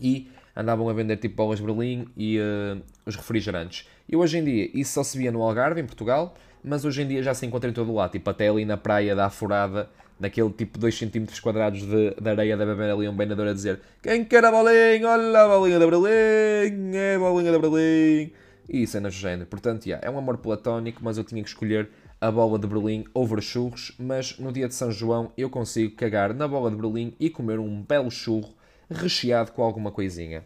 E 0.00 0.30
andavam 0.56 0.88
a 0.88 0.92
vender 0.92 1.16
tipo 1.18 1.36
bolas 1.36 1.60
de 1.60 1.64
Berlim 1.64 2.06
e 2.16 2.38
uh, 2.38 2.82
os 3.06 3.14
refrigerantes. 3.14 3.86
E 4.08 4.16
hoje 4.16 4.38
em 4.38 4.44
dia, 4.44 4.70
isso 4.74 4.92
só 4.92 5.04
se 5.04 5.16
via 5.16 5.30
no 5.30 5.42
Algarve, 5.42 5.80
em 5.80 5.86
Portugal, 5.86 6.34
mas 6.64 6.84
hoje 6.84 7.02
em 7.02 7.06
dia 7.06 7.22
já 7.22 7.32
se 7.32 7.46
encontra 7.46 7.70
em 7.70 7.72
todo 7.72 7.90
o 7.90 7.94
lado. 7.94 8.12
Tipo, 8.12 8.30
até 8.30 8.48
ali 8.48 8.64
na 8.64 8.76
praia 8.76 9.14
da 9.14 9.26
Afurada, 9.26 9.88
naquele 10.18 10.50
tipo 10.50 10.78
2 10.78 10.98
cm 10.98 11.26
quadrados 11.40 11.82
de, 11.82 12.14
de 12.20 12.28
areia 12.28 12.56
da 12.56 12.66
beber 12.66 12.90
ali 12.90 13.08
um 13.08 13.16
vendedor 13.16 13.46
a 13.46 13.52
dizer 13.52 13.80
quem 14.02 14.24
quer 14.24 14.44
a 14.44 14.50
bolinha, 14.50 15.08
olha 15.08 15.42
a 15.42 15.48
bolinha 15.48 15.78
da 15.78 15.86
Berlim, 15.86 16.96
é 16.96 17.14
a 17.14 17.18
bolinha 17.18 17.52
da 17.52 17.58
Berlim 17.58 18.32
e 18.68 18.86
cenas 18.86 19.14
do 19.14 19.20
género. 19.20 19.46
Portanto, 19.46 19.86
yeah, 19.86 20.04
é 20.06 20.10
um 20.10 20.18
amor 20.18 20.38
platónico, 20.38 21.00
mas 21.02 21.18
eu 21.18 21.24
tinha 21.24 21.42
que 21.42 21.48
escolher 21.48 21.88
a 22.20 22.30
bola 22.30 22.58
de 22.58 22.66
Berlim 22.66 23.04
over 23.14 23.40
churros, 23.40 23.94
mas 23.98 24.36
no 24.38 24.52
dia 24.52 24.66
de 24.66 24.74
São 24.74 24.90
João 24.90 25.32
eu 25.38 25.48
consigo 25.48 25.94
cagar 25.94 26.34
na 26.34 26.48
bola 26.48 26.68
de 26.70 26.76
Berlim 26.76 27.14
e 27.20 27.30
comer 27.30 27.60
um 27.60 27.82
belo 27.82 28.10
churro 28.10 28.57
recheado 28.90 29.52
com 29.52 29.62
alguma 29.62 29.90
coisinha. 29.90 30.44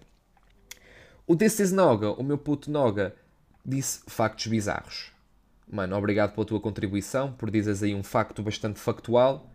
O 1.27 1.37
This 1.37 1.61
is 1.61 1.73
Noga, 1.73 2.11
o 2.11 2.23
meu 2.23 2.37
puto 2.37 2.71
Noga, 2.71 3.15
disse 3.65 4.01
factos 4.07 4.47
bizarros. 4.47 5.13
Mano, 5.71 5.97
obrigado 5.97 6.35
pela 6.35 6.45
tua 6.45 6.61
contribuição, 6.61 7.33
por 7.33 7.51
dizes 7.51 7.83
aí 7.83 7.95
um 7.95 8.03
facto 8.03 8.43
bastante 8.43 8.79
factual. 8.79 9.51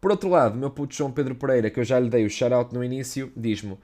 Por 0.00 0.10
outro 0.10 0.28
lado, 0.28 0.58
meu 0.58 0.70
puto 0.70 0.94
João 0.94 1.12
Pedro 1.12 1.34
Pereira, 1.34 1.70
que 1.70 1.80
eu 1.80 1.84
já 1.84 1.98
lhe 1.98 2.10
dei 2.10 2.26
o 2.26 2.30
shout-out 2.30 2.74
no 2.74 2.84
início, 2.84 3.32
diz-me: 3.36 3.78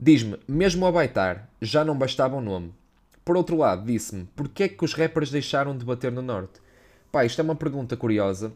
Diz-me, 0.00 0.38
mesmo 0.46 0.86
ao 0.86 0.92
baitar, 0.92 1.50
já 1.60 1.84
não 1.84 1.98
bastava 1.98 2.36
o 2.36 2.40
nome. 2.40 2.72
Por 3.24 3.36
outro 3.36 3.56
lado, 3.56 3.84
disse-me: 3.84 4.24
Porquê 4.34 4.62
é 4.62 4.68
que 4.68 4.84
os 4.84 4.94
rappers 4.94 5.30
deixaram 5.30 5.76
de 5.76 5.84
bater 5.84 6.10
no 6.10 6.22
Norte? 6.22 6.60
Pá, 7.10 7.24
isto 7.24 7.40
é 7.40 7.44
uma 7.44 7.56
pergunta 7.56 7.96
curiosa, 7.96 8.52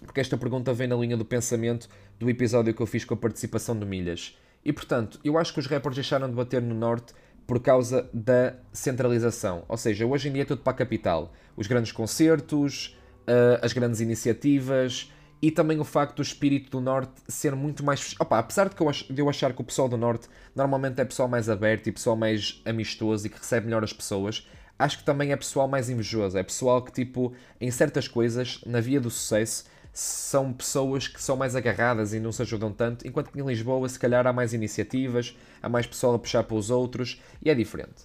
porque 0.00 0.20
esta 0.20 0.38
pergunta 0.38 0.72
vem 0.72 0.86
na 0.86 0.96
linha 0.96 1.16
do 1.16 1.24
pensamento 1.24 1.88
do 2.18 2.30
episódio 2.30 2.72
que 2.72 2.80
eu 2.80 2.86
fiz 2.86 3.04
com 3.04 3.14
a 3.14 3.16
participação 3.18 3.76
do 3.76 3.84
Milhas. 3.84 4.38
E 4.66 4.72
portanto, 4.72 5.20
eu 5.22 5.38
acho 5.38 5.54
que 5.54 5.60
os 5.60 5.66
rappers 5.68 5.94
deixaram 5.94 6.28
de 6.28 6.34
bater 6.34 6.60
no 6.60 6.74
Norte 6.74 7.14
por 7.46 7.60
causa 7.60 8.10
da 8.12 8.54
centralização. 8.72 9.64
Ou 9.68 9.76
seja, 9.76 10.04
hoje 10.04 10.28
em 10.28 10.32
dia 10.32 10.42
é 10.42 10.44
tudo 10.44 10.62
para 10.62 10.72
a 10.72 10.76
capital. 10.76 11.32
Os 11.56 11.68
grandes 11.68 11.92
concertos, 11.92 12.98
uh, 13.28 13.62
as 13.62 13.72
grandes 13.72 14.00
iniciativas 14.00 15.12
e 15.40 15.52
também 15.52 15.78
o 15.78 15.84
facto 15.84 16.16
do 16.16 16.22
espírito 16.22 16.68
do 16.68 16.80
Norte 16.80 17.12
ser 17.28 17.54
muito 17.54 17.84
mais. 17.84 18.16
Opa, 18.18 18.40
apesar 18.40 18.68
de, 18.68 18.74
eu, 18.80 18.90
de 18.90 19.22
eu 19.22 19.28
achar 19.28 19.52
que 19.52 19.60
o 19.60 19.64
pessoal 19.64 19.88
do 19.88 19.96
Norte 19.96 20.26
normalmente 20.52 21.00
é 21.00 21.04
pessoal 21.04 21.28
mais 21.28 21.48
aberto 21.48 21.86
e 21.86 21.92
pessoal 21.92 22.16
mais 22.16 22.60
amistoso 22.64 23.24
e 23.24 23.30
que 23.30 23.38
recebe 23.38 23.66
melhor 23.66 23.84
as 23.84 23.92
pessoas, 23.92 24.48
acho 24.76 24.98
que 24.98 25.04
também 25.04 25.30
é 25.30 25.36
pessoal 25.36 25.68
mais 25.68 25.88
invejoso. 25.88 26.36
É 26.36 26.42
pessoal 26.42 26.82
que, 26.82 26.90
tipo, 26.90 27.32
em 27.60 27.70
certas 27.70 28.08
coisas, 28.08 28.60
na 28.66 28.80
via 28.80 29.00
do 29.00 29.10
sucesso, 29.10 29.64
são 29.98 30.52
pessoas 30.52 31.08
que 31.08 31.22
são 31.22 31.38
mais 31.38 31.56
agarradas 31.56 32.12
e 32.12 32.20
não 32.20 32.30
se 32.30 32.42
ajudam 32.42 32.70
tanto, 32.70 33.08
enquanto 33.08 33.30
que 33.30 33.40
em 33.40 33.46
Lisboa, 33.46 33.88
se 33.88 33.98
calhar, 33.98 34.26
há 34.26 34.32
mais 34.32 34.52
iniciativas, 34.52 35.34
há 35.62 35.70
mais 35.70 35.86
pessoal 35.86 36.14
a 36.14 36.18
puxar 36.18 36.42
para 36.42 36.54
os 36.54 36.68
outros 36.68 37.18
e 37.42 37.48
é 37.48 37.54
diferente. 37.54 38.04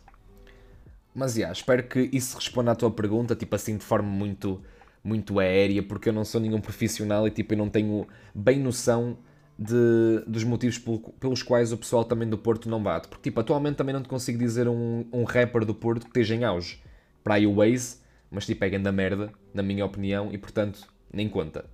Mas, 1.13 1.35
yeah, 1.35 1.51
espero 1.51 1.83
que 1.83 2.09
isso 2.13 2.37
responda 2.37 2.71
à 2.71 2.75
tua 2.75 2.89
pergunta, 2.89 3.35
tipo 3.35 3.53
assim, 3.53 3.75
de 3.75 3.83
forma 3.83 4.07
muito, 4.07 4.61
muito 5.03 5.37
aérea, 5.37 5.83
porque 5.83 6.07
eu 6.07 6.13
não 6.13 6.23
sou 6.23 6.39
nenhum 6.39 6.61
profissional 6.61 7.27
e, 7.27 7.31
tipo, 7.31 7.53
eu 7.53 7.57
não 7.57 7.69
tenho 7.69 8.07
bem 8.33 8.57
noção 8.57 9.17
de, 9.59 10.23
dos 10.25 10.45
motivos 10.45 10.81
pelos 11.19 11.43
quais 11.43 11.73
o 11.73 11.77
pessoal 11.77 12.05
também 12.05 12.29
do 12.29 12.37
Porto 12.37 12.69
não 12.69 12.81
bate. 12.81 13.09
Porque, 13.09 13.23
tipo, 13.23 13.41
atualmente 13.41 13.75
também 13.75 13.93
não 13.93 14.01
te 14.01 14.07
consigo 14.07 14.39
dizer 14.39 14.69
um, 14.69 15.05
um 15.11 15.25
rapper 15.25 15.65
do 15.65 15.75
Porto 15.75 16.03
que 16.03 16.07
esteja 16.07 16.35
em 16.35 16.45
auge. 16.45 16.81
Para 17.21 17.33
aí 17.33 17.45
o 17.45 17.55
Waze, 17.55 17.97
mas, 18.31 18.45
tipo, 18.45 18.63
é 18.63 18.69
grande 18.69 18.89
merda, 18.93 19.29
na 19.53 19.61
minha 19.61 19.85
opinião, 19.85 20.29
e, 20.31 20.37
portanto, 20.37 20.87
nem 21.11 21.27
conta. 21.27 21.65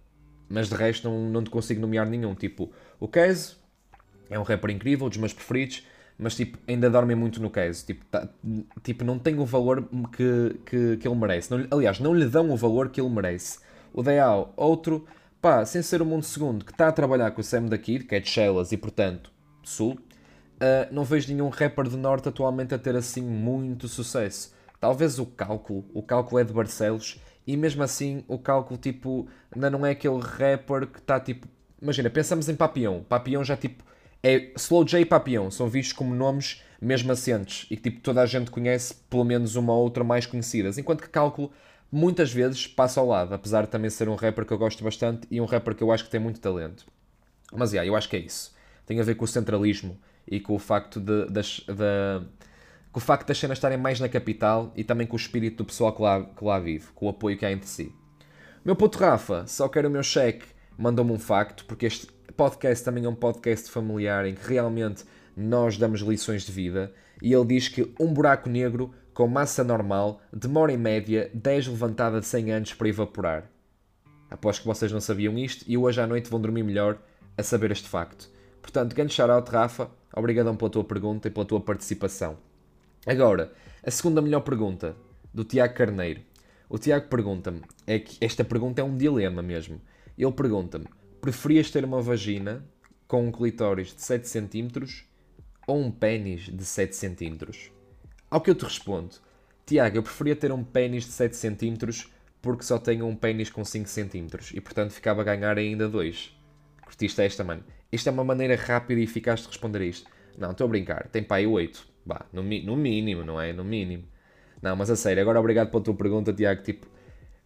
Mas 0.50 0.70
de 0.70 0.76
resto 0.76 1.10
não, 1.10 1.30
não 1.30 1.44
te 1.44 1.50
consigo 1.50 1.82
nomear 1.82 2.08
nenhum. 2.08 2.34
Tipo, 2.34 2.72
o 3.00 3.08
Case 3.08 3.56
é 4.30 4.40
um 4.40 4.44
rapper 4.44 4.72
incrível, 4.72 5.10
dos 5.10 5.18
meus 5.18 5.34
preferidos, 5.34 5.86
mas 6.18 6.36
tipo, 6.36 6.58
ainda 6.68 6.90
dorme 6.90 7.16
muito 7.16 7.42
no 7.42 7.50
Case. 7.50 7.86
Tipo, 7.86 8.06
tá, 8.06 8.28
tipo 8.84 9.04
não 9.04 9.20
tem 9.20 9.38
o 9.40 9.46
valor 9.46 9.88
que, 10.16 10.60
que, 10.66 10.98
que 10.98 11.08
ele 11.08 11.16
merece. 11.16 11.52
Não, 11.52 11.66
aliás, 11.72 12.00
não 12.00 12.14
lhe 12.14 12.26
dão 12.26 12.50
o 12.52 12.58
valor 12.58 12.90
que 12.90 13.00
ele 13.02 13.10
merece. 13.10 13.60
O 13.94 14.02
Deal, 14.04 14.54
outro, 14.56 15.06
pá, 15.42 15.66
sem 15.66 15.82
ser 15.82 16.02
o 16.02 16.06
Mundo 16.06 16.24
Segundo, 16.24 16.64
que 16.64 16.72
está 16.72 16.88
a 16.88 16.92
trabalhar 16.92 17.32
com 17.32 17.42
o 17.42 17.44
Sam 17.44 17.66
da 17.66 17.78
que 17.78 18.06
é 18.12 18.20
de 18.20 18.30
Shellas 18.30 18.72
e 18.72 18.78
portanto, 18.78 19.32
Sul, 19.64 19.94
uh, 19.94 20.94
não 20.94 21.04
vejo 21.04 21.32
nenhum 21.34 21.50
rapper 21.50 21.90
do 21.90 21.98
Norte 21.98 22.30
atualmente 22.30 22.74
a 22.74 22.80
ter 22.80 22.96
assim 22.96 23.22
muito 23.22 23.88
sucesso. 23.88 24.56
Talvez 24.80 25.18
o 25.18 25.26
Cálculo, 25.26 25.86
o 25.94 26.04
Cálculo 26.04 26.40
é 26.40 26.44
de 26.44 26.54
Barcelos 26.54 27.20
e 27.48 27.56
mesmo 27.56 27.82
assim 27.82 28.26
o 28.28 28.38
cálculo 28.38 28.78
tipo 28.78 29.26
ainda 29.50 29.70
não 29.70 29.86
é 29.86 29.92
aquele 29.92 30.20
rapper 30.20 30.86
que 30.86 31.00
está 31.00 31.18
tipo. 31.20 31.48
Imagina, 31.82 32.10
pensamos 32.10 32.50
em 32.50 32.56
Papillon. 32.56 33.02
Papillon 33.04 33.44
já 33.44 33.56
tipo. 33.56 33.84
É, 34.22 34.52
Slow 34.56 34.84
J 34.84 35.00
e 35.00 35.06
Papillon 35.06 35.50
são 35.50 35.70
vistos 35.70 35.94
como 35.94 36.14
nomes 36.14 36.62
mesmo 36.82 37.12
assentes 37.12 37.66
e 37.72 37.78
que 37.78 37.84
tipo, 37.84 38.02
toda 38.02 38.22
a 38.22 38.26
gente 38.26 38.52
conhece, 38.52 38.96
pelo 39.10 39.24
menos 39.24 39.56
uma 39.56 39.74
ou 39.74 39.84
outra 39.84 40.04
mais 40.04 40.26
conhecidas. 40.26 40.78
Enquanto 40.78 41.02
que 41.02 41.10
Cálculo 41.10 41.52
muitas 41.92 42.34
vezes 42.34 42.68
passa 42.68 43.00
ao 43.00 43.08
lado, 43.08 43.34
apesar 43.34 43.62
de 43.62 43.70
também 43.70 43.90
ser 43.90 44.10
um 44.10 44.16
rapper 44.16 44.46
que 44.46 44.52
eu 44.52 44.58
gosto 44.58 44.84
bastante 44.84 45.26
e 45.32 45.40
um 45.40 45.46
rapper 45.46 45.74
que 45.74 45.84
eu 45.84 45.92
acho 45.92 46.04
que 46.04 46.10
tem 46.10 46.20
muito 46.20 46.42
talento. 46.42 46.86
Mas 47.54 47.72
yeah, 47.72 47.88
eu 47.88 47.96
acho 47.96 48.10
que 48.10 48.18
é 48.18 48.20
isso. 48.20 48.54
Tem 48.86 49.00
a 49.00 49.04
ver 49.04 49.16
com 49.16 49.24
o 49.24 49.28
centralismo 49.28 49.98
e 50.28 50.40
com 50.40 50.56
o 50.56 50.60
facto 50.60 51.00
de, 51.00 51.28
das, 51.28 51.62
de, 51.66 52.26
com 52.98 53.00
o 53.00 53.04
facto 53.04 53.28
das 53.28 53.38
cenas 53.38 53.60
estarem 53.60 53.78
mais 53.78 54.00
na 54.00 54.10
capital 54.10 54.74
e 54.76 54.84
também 54.84 55.06
com 55.06 55.16
o 55.16 55.20
espírito 55.20 55.58
do 55.58 55.66
pessoal 55.66 55.94
que 55.94 56.02
lá, 56.02 56.24
que 56.24 56.44
lá 56.44 56.58
vive, 56.58 56.88
com 56.96 57.06
o 57.06 57.10
apoio 57.10 57.38
que 57.38 57.46
há 57.46 57.52
entre 57.52 57.70
si. 57.70 57.94
Meu 58.66 58.76
puto 58.76 58.98
Rafa, 58.98 59.46
só 59.46 59.70
quero 59.70 59.88
o 59.88 59.92
meu 59.92 60.02
cheque, 60.02 60.48
mandou-me 60.76 61.12
um 61.12 61.20
facto, 61.20 61.64
porque 61.66 61.86
este 61.86 62.08
podcast 62.36 62.84
também 62.84 63.06
é 63.06 63.08
um 63.08 63.14
podcast 63.14 63.70
familiar 63.70 64.26
em 64.26 64.34
que 64.34 64.50
realmente 64.50 65.06
nós 65.36 65.78
damos 65.78 66.02
lições 66.02 66.42
de 66.42 66.52
vida, 66.52 66.92
e 67.22 67.32
ele 67.32 67.46
diz 67.46 67.68
que 67.68 67.94
um 68.00 68.12
buraco 68.12 68.50
negro 68.50 68.92
com 69.14 69.28
massa 69.28 69.64
normal 69.64 70.20
demora 70.34 70.74
em 70.74 70.78
média 70.78 71.30
10 71.36 71.68
levantadas 71.68 72.22
de 72.22 72.28
100 72.30 72.52
anos 72.52 72.74
para 72.74 72.90
evaporar. 72.90 73.44
Aposto 74.28 74.62
que 74.62 74.68
vocês 74.68 74.92
não 74.92 75.00
sabiam 75.00 75.38
isto 75.38 75.64
e 75.68 75.78
hoje 75.78 76.02
à 76.02 76.08
noite 76.08 76.32
vão 76.32 76.42
dormir 76.42 76.64
melhor 76.64 76.98
a 77.38 77.44
saber 77.44 77.70
este 77.70 77.88
facto. 77.88 78.28
Portanto, 78.60 78.96
grande 78.96 79.14
shout-out, 79.14 79.52
Rafa. 79.52 79.88
Obrigadão 80.16 80.56
pela 80.56 80.72
tua 80.72 80.84
pergunta 80.84 81.28
e 81.28 81.32
pela 81.32 81.46
tua 81.46 81.62
participação. 81.62 82.47
Agora, 83.08 83.54
a 83.82 83.90
segunda 83.90 84.22
melhor 84.22 84.42
pergunta, 84.42 84.94
do 85.34 85.46
Tiago 85.46 85.74
Carneiro. 85.74 86.20
O 86.68 86.78
Tiago 86.78 87.08
pergunta-me, 87.08 87.62
é 87.88 88.00
que 88.00 88.18
esta 88.20 88.44
pergunta 88.44 88.82
é 88.82 88.84
um 88.84 88.98
dilema 88.98 89.42
mesmo. 89.42 89.82
Ele 90.18 90.32
pergunta-me, 90.34 90.88
preferias 91.22 91.72
ter 91.72 91.86
uma 91.86 92.02
vagina 92.02 92.66
com 93.08 93.26
um 93.26 93.32
clitóris 93.32 93.96
de 93.96 94.02
7 94.02 94.28
cm 94.28 95.06
ou 95.66 95.80
um 95.80 95.90
pênis 95.90 96.50
de 96.54 96.66
7 96.66 96.94
cm? 96.94 97.50
Ao 98.30 98.42
que 98.42 98.50
eu 98.50 98.56
te 98.56 98.66
respondo, 98.66 99.16
Tiago, 99.66 100.00
eu 100.00 100.04
preferia 100.04 100.36
ter 100.36 100.52
um 100.52 100.62
pênis 100.62 101.06
de 101.06 101.12
7 101.12 101.34
cm 101.38 102.10
porque 102.42 102.64
só 102.64 102.78
tenho 102.78 103.08
um 103.08 103.16
pênis 103.16 103.50
com 103.50 103.64
5 103.64 103.88
cm 103.88 104.54
e 104.54 104.60
portanto 104.60 104.92
ficava 104.92 105.22
a 105.22 105.24
ganhar 105.24 105.58
ainda 105.58 105.88
2. 105.88 106.38
Curtiste 106.84 107.22
esta, 107.22 107.46
mano? 107.46 107.64
Isto 107.90 108.10
é 108.10 108.12
uma 108.12 108.26
maneira 108.26 108.58
rápida 108.58 109.00
e 109.00 109.06
eficaz 109.06 109.44
de 109.44 109.48
responder 109.48 109.82
a 109.82 109.86
isto. 109.86 110.10
Não, 110.38 110.52
estou 110.52 110.66
a 110.66 110.68
brincar, 110.68 111.08
tem 111.08 111.24
pai 111.24 111.48
8. 111.48 111.96
Bah, 112.08 112.26
no, 112.32 112.42
no 112.42 112.78
mínimo, 112.78 113.26
não 113.26 113.40
é? 113.40 113.52
No 113.52 113.66
mínimo. 113.66 114.06
Não, 114.62 114.78
mas 114.78 114.90
a 114.90 114.96
sério, 114.96 115.22
agora 115.22 115.38
obrigado 115.38 115.70
pela 115.70 115.84
tua 115.84 115.94
pergunta, 115.94 116.32
Tiago. 116.32 116.64
Tipo, 116.64 116.88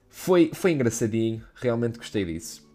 foi, 0.07 0.51
foi 0.53 0.71
engraçadinho, 0.71 1.43
realmente 1.55 1.97
gostei 1.97 2.23
disso. 2.23 2.69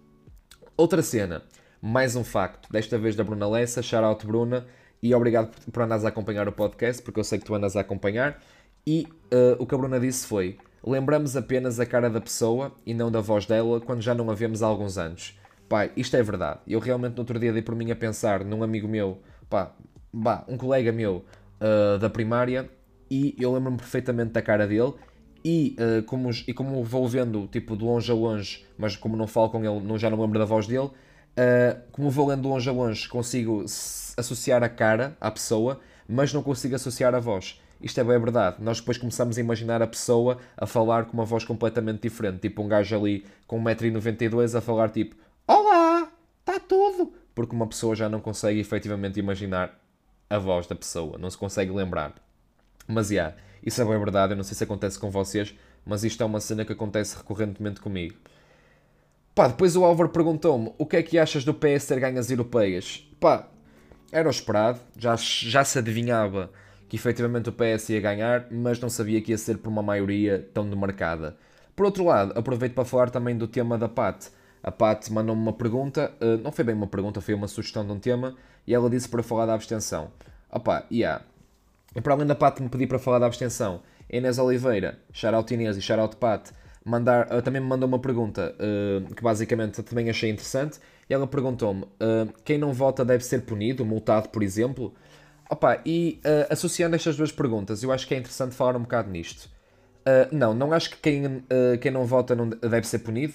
Outra 0.77 1.01
cena, 1.01 1.45
mais 1.81 2.17
um 2.17 2.25
facto, 2.25 2.69
desta 2.73 2.99
vez 2.99 3.15
da 3.15 3.23
Bruna 3.23 3.49
Lessa, 3.49 3.83
shout 3.83 4.27
Bruna, 4.27 4.67
e 5.01 5.15
obrigado 5.15 5.55
por, 5.55 5.73
por 5.73 5.83
andares 5.85 6.05
a 6.05 6.09
acompanhar 6.09 6.49
o 6.49 6.53
podcast, 6.53 7.01
porque 7.03 7.21
eu 7.21 7.25
sei 7.25 7.39
que 7.39 7.45
tu 7.45 7.55
andas 7.55 7.77
a 7.77 7.83
acompanhar. 7.83 8.43
E 8.85 9.07
uh, 9.33 9.63
o 9.63 9.67
que 9.67 9.75
a 9.75 9.79
Bruna 9.79 10.01
disse 10.01 10.27
foi: 10.27 10.59
lembramos 10.83 11.37
apenas 11.37 11.79
a 11.79 11.87
cara 11.87 12.11
da 12.11 12.21
pessoa 12.21 12.75
e 12.85 12.93
não 12.95 13.13
da 13.13 13.21
voz 13.21 13.47
dela 13.47 13.81
quando 13.81 14.03
já 14.03 14.13
não 14.13 14.29
a 14.29 14.35
vemos 14.35 14.61
há 14.61 14.67
alguns 14.67 14.99
anos. 14.99 15.39
Pai, 15.69 15.93
isto 15.97 16.17
é 16.17 16.23
verdade. 16.23 16.61
Eu 16.67 16.81
realmente 16.81 17.15
no 17.15 17.21
outro 17.21 17.39
dia 17.39 17.53
dei 17.53 17.63
por 17.63 17.77
mim 17.77 17.93
a 17.93 17.97
pensar 17.97 18.45
num 18.45 18.65
amigo 18.65 18.89
meu, 18.89 19.21
pá, 19.49 19.73
bah, 20.13 20.45
um 20.49 20.57
colega 20.57 20.91
meu 20.91 21.25
uh, 21.61 21.99
da 21.99 22.11
primária 22.11 22.69
e 23.11 23.35
eu 23.39 23.53
lembro-me 23.53 23.77
perfeitamente 23.77 24.33
da 24.33 24.43
cara 24.43 24.67
dele 24.67 24.95
e, 25.45 25.77
uh, 25.79 26.03
como, 26.05 26.31
e 26.31 26.53
como 26.53 26.83
vou 26.83 27.07
vendo 27.07 27.47
tipo 27.47 27.77
de 27.77 27.85
longe 27.85 28.11
a 28.11 28.15
longe, 28.15 28.67
mas 28.77 28.97
como 28.97 29.17
não 29.17 29.27
falo 29.27 29.51
com 29.51 29.65
ele, 29.65 29.81
não, 29.81 29.97
já 29.97 30.11
não 30.11 30.21
lembro 30.21 30.39
da 30.39 30.45
voz 30.45 30.67
dele, 30.67 30.87
uh, 30.87 31.81
como 31.93 32.11
vou 32.11 32.29
lendo 32.29 32.43
de 32.43 32.49
longe 32.49 32.69
a 32.69 32.73
longe, 32.73 33.09
consigo 33.09 33.65
associar 34.17 34.63
a 34.63 34.69
cara 34.69 35.17
à 35.21 35.31
pessoa, 35.31 35.81
mas 36.09 36.33
não 36.33 36.43
consigo 36.43 36.75
associar 36.75 37.15
a 37.15 37.21
voz. 37.21 37.61
Isto 37.81 38.01
é 38.01 38.05
bem 38.05 38.19
verdade. 38.19 38.57
Nós 38.61 38.81
depois 38.81 38.97
começamos 38.97 39.37
a 39.37 39.41
imaginar 39.41 39.83
a 39.83 39.87
pessoa 39.87 40.39
a 40.57 40.67
falar 40.67 41.05
com 41.05 41.13
uma 41.13 41.25
voz 41.25 41.45
completamente 41.45 42.01
diferente. 42.01 42.41
Tipo 42.41 42.63
um 42.63 42.69
gajo 42.69 42.97
ali 42.97 43.25
com 43.47 43.63
1,92m 43.63 44.57
a 44.57 44.61
falar 44.61 44.89
tipo 44.89 45.15
Olá, 45.47 46.11
está 46.41 46.59
tudo. 46.59 47.13
Porque 47.35 47.55
uma 47.55 47.67
pessoa 47.67 47.95
já 47.95 48.09
não 48.09 48.19
consegue 48.19 48.59
efetivamente 48.59 49.21
imaginar 49.21 49.79
a 50.29 50.39
voz 50.39 50.67
da 50.67 50.75
pessoa, 50.75 51.19
não 51.19 51.31
se 51.31 51.39
consegue 51.39 51.71
lembrar. 51.71 52.15
Mas, 52.87 53.11
yeah, 53.11 53.37
isso 53.63 53.81
é 53.81 53.85
bem 53.85 53.99
verdade, 53.99 54.33
eu 54.33 54.37
não 54.37 54.45
sei 54.45 54.55
se 54.55 54.65
acontece 54.65 54.99
com 54.99 55.11
vocês, 55.11 55.55
mas 55.85 56.05
isto 56.05 56.23
é 56.23 56.27
uma 56.27 56.41
cena 56.41 56.65
que 56.65 56.73
acontece 56.73 57.17
recorrentemente 57.17 57.81
comigo. 57.81 58.17
Pá, 59.35 59.49
depois 59.49 59.77
o 59.77 59.85
Álvaro 59.85 60.09
perguntou-me 60.09 60.73
o 60.79 60.87
que 60.87 60.97
é 60.97 61.03
que 61.03 61.19
achas 61.19 61.45
do 61.45 61.53
PS 61.53 61.87
ter 61.87 62.01
ganhas 62.01 62.31
europeias? 62.31 63.07
Pá, 63.21 63.49
era 64.11 64.29
o 64.29 64.31
esperado, 64.31 64.81
já, 64.97 65.15
já 65.17 65.65
se 65.65 65.79
adivinhava 65.79 66.51
que 66.89 66.97
efetivamente 66.97 67.49
o 67.49 67.53
PS 67.53 67.91
ia 67.91 68.01
ganhar, 68.01 68.47
mas 68.51 68.81
não 68.81 68.89
sabia 68.89 69.21
que 69.21 69.33
ia 69.33 69.39
ser 69.39 69.59
por 69.59 69.69
uma 69.69 69.83
maioria 69.83 70.49
tão 70.55 70.69
demarcada. 70.69 71.37
Por 71.75 71.85
outro 71.85 72.05
lado, 72.05 72.33
aproveito 72.39 72.75
para 72.75 72.85
falar 72.85 73.11
também 73.11 73.37
do 73.37 73.47
tema 73.47 73.77
da 73.77 73.89
PAT. 73.89 74.29
A 74.67 74.73
Pat 74.73 75.09
mandou-me 75.11 75.41
uma 75.41 75.53
pergunta, 75.53 76.13
uh, 76.21 76.43
não 76.43 76.51
foi 76.51 76.65
bem 76.65 76.75
uma 76.75 76.89
pergunta, 76.89 77.21
foi 77.21 77.35
uma 77.35 77.47
sugestão 77.47 77.87
de 77.87 77.93
um 77.93 78.01
tema, 78.01 78.35
e 78.67 78.75
ela 78.75 78.91
disse 78.91 79.09
para 79.09 79.23
falar 79.23 79.47
da 79.47 79.55
abstenção. 79.55 80.11
Opa, 80.51 80.85
e 80.91 81.03
yeah. 81.03 81.25
E 81.95 82.01
para 82.01 82.15
além 82.15 82.27
da 82.27 82.35
Pat 82.35 82.59
me 82.59 82.69
pedir 82.69 82.89
para 82.89 82.99
falar 82.99 83.21
da 83.21 83.27
abstenção, 83.27 83.81
Inês 84.11 84.39
Oliveira, 84.39 84.99
shoutout 85.13 85.55
Inês 85.55 85.77
e 85.77 85.81
shoutout 85.81 86.17
Pat, 86.17 86.51
mandar, 86.85 87.27
uh, 87.33 87.41
também 87.43 87.61
me 87.61 87.69
mandou 87.69 87.89
uma 87.89 87.99
pergunta 87.99 88.55
uh, 88.55 89.15
que 89.15 89.23
basicamente 89.23 89.83
também 89.85 90.11
achei 90.11 90.31
interessante. 90.31 90.79
E 91.09 91.15
ela 91.15 91.27
perguntou-me: 91.27 91.83
uh, 91.83 92.33
quem 92.45 92.59
não 92.59 92.73
vota 92.73 93.05
deve 93.05 93.25
ser 93.25 93.43
punido, 93.43 93.85
multado, 93.85 94.29
por 94.31 94.43
exemplo? 94.43 94.93
Opa, 95.49 95.81
e 95.87 96.21
associando 96.51 96.97
estas 96.97 97.17
duas 97.17 97.31
perguntas, 97.31 97.81
eu 97.81 97.93
acho 97.93 98.05
que 98.09 98.13
é 98.17 98.19
interessante 98.19 98.53
falar 98.53 98.75
um 98.75 98.81
bocado 98.81 99.09
nisto. 99.09 99.49
não, 100.33 100.53
não 100.53 100.73
acho 100.73 100.91
que 100.91 100.97
quem, 100.97 101.45
quem 101.81 101.93
não 101.93 102.05
vota 102.05 102.35
não 102.35 102.49
deve 102.49 102.85
ser 102.85 102.99
punido. 102.99 103.35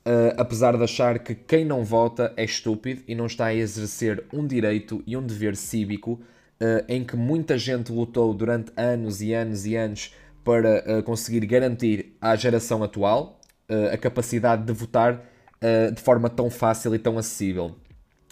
Uh, 0.00 0.32
apesar 0.38 0.78
de 0.78 0.82
achar 0.82 1.18
que 1.18 1.34
quem 1.34 1.62
não 1.62 1.84
vota 1.84 2.32
é 2.34 2.42
estúpido 2.42 3.02
e 3.06 3.14
não 3.14 3.26
está 3.26 3.46
a 3.46 3.54
exercer 3.54 4.24
um 4.32 4.46
direito 4.46 5.02
e 5.06 5.14
um 5.14 5.22
dever 5.22 5.54
cívico 5.54 6.12
uh, 6.12 6.84
em 6.88 7.04
que 7.04 7.16
muita 7.16 7.58
gente 7.58 7.92
lutou 7.92 8.32
durante 8.32 8.72
anos 8.78 9.20
e 9.20 9.34
anos 9.34 9.66
e 9.66 9.76
anos 9.76 10.14
para 10.42 10.82
uh, 10.86 11.02
conseguir 11.02 11.44
garantir 11.44 12.16
à 12.18 12.34
geração 12.34 12.82
atual 12.82 13.38
a 13.92 13.96
capacidade 13.96 14.64
de 14.64 14.72
votar 14.72 15.24
de 15.94 16.02
forma 16.02 16.28
tão 16.28 16.50
fácil 16.50 16.92
e 16.92 16.98
tão 16.98 17.16
acessível. 17.16 17.76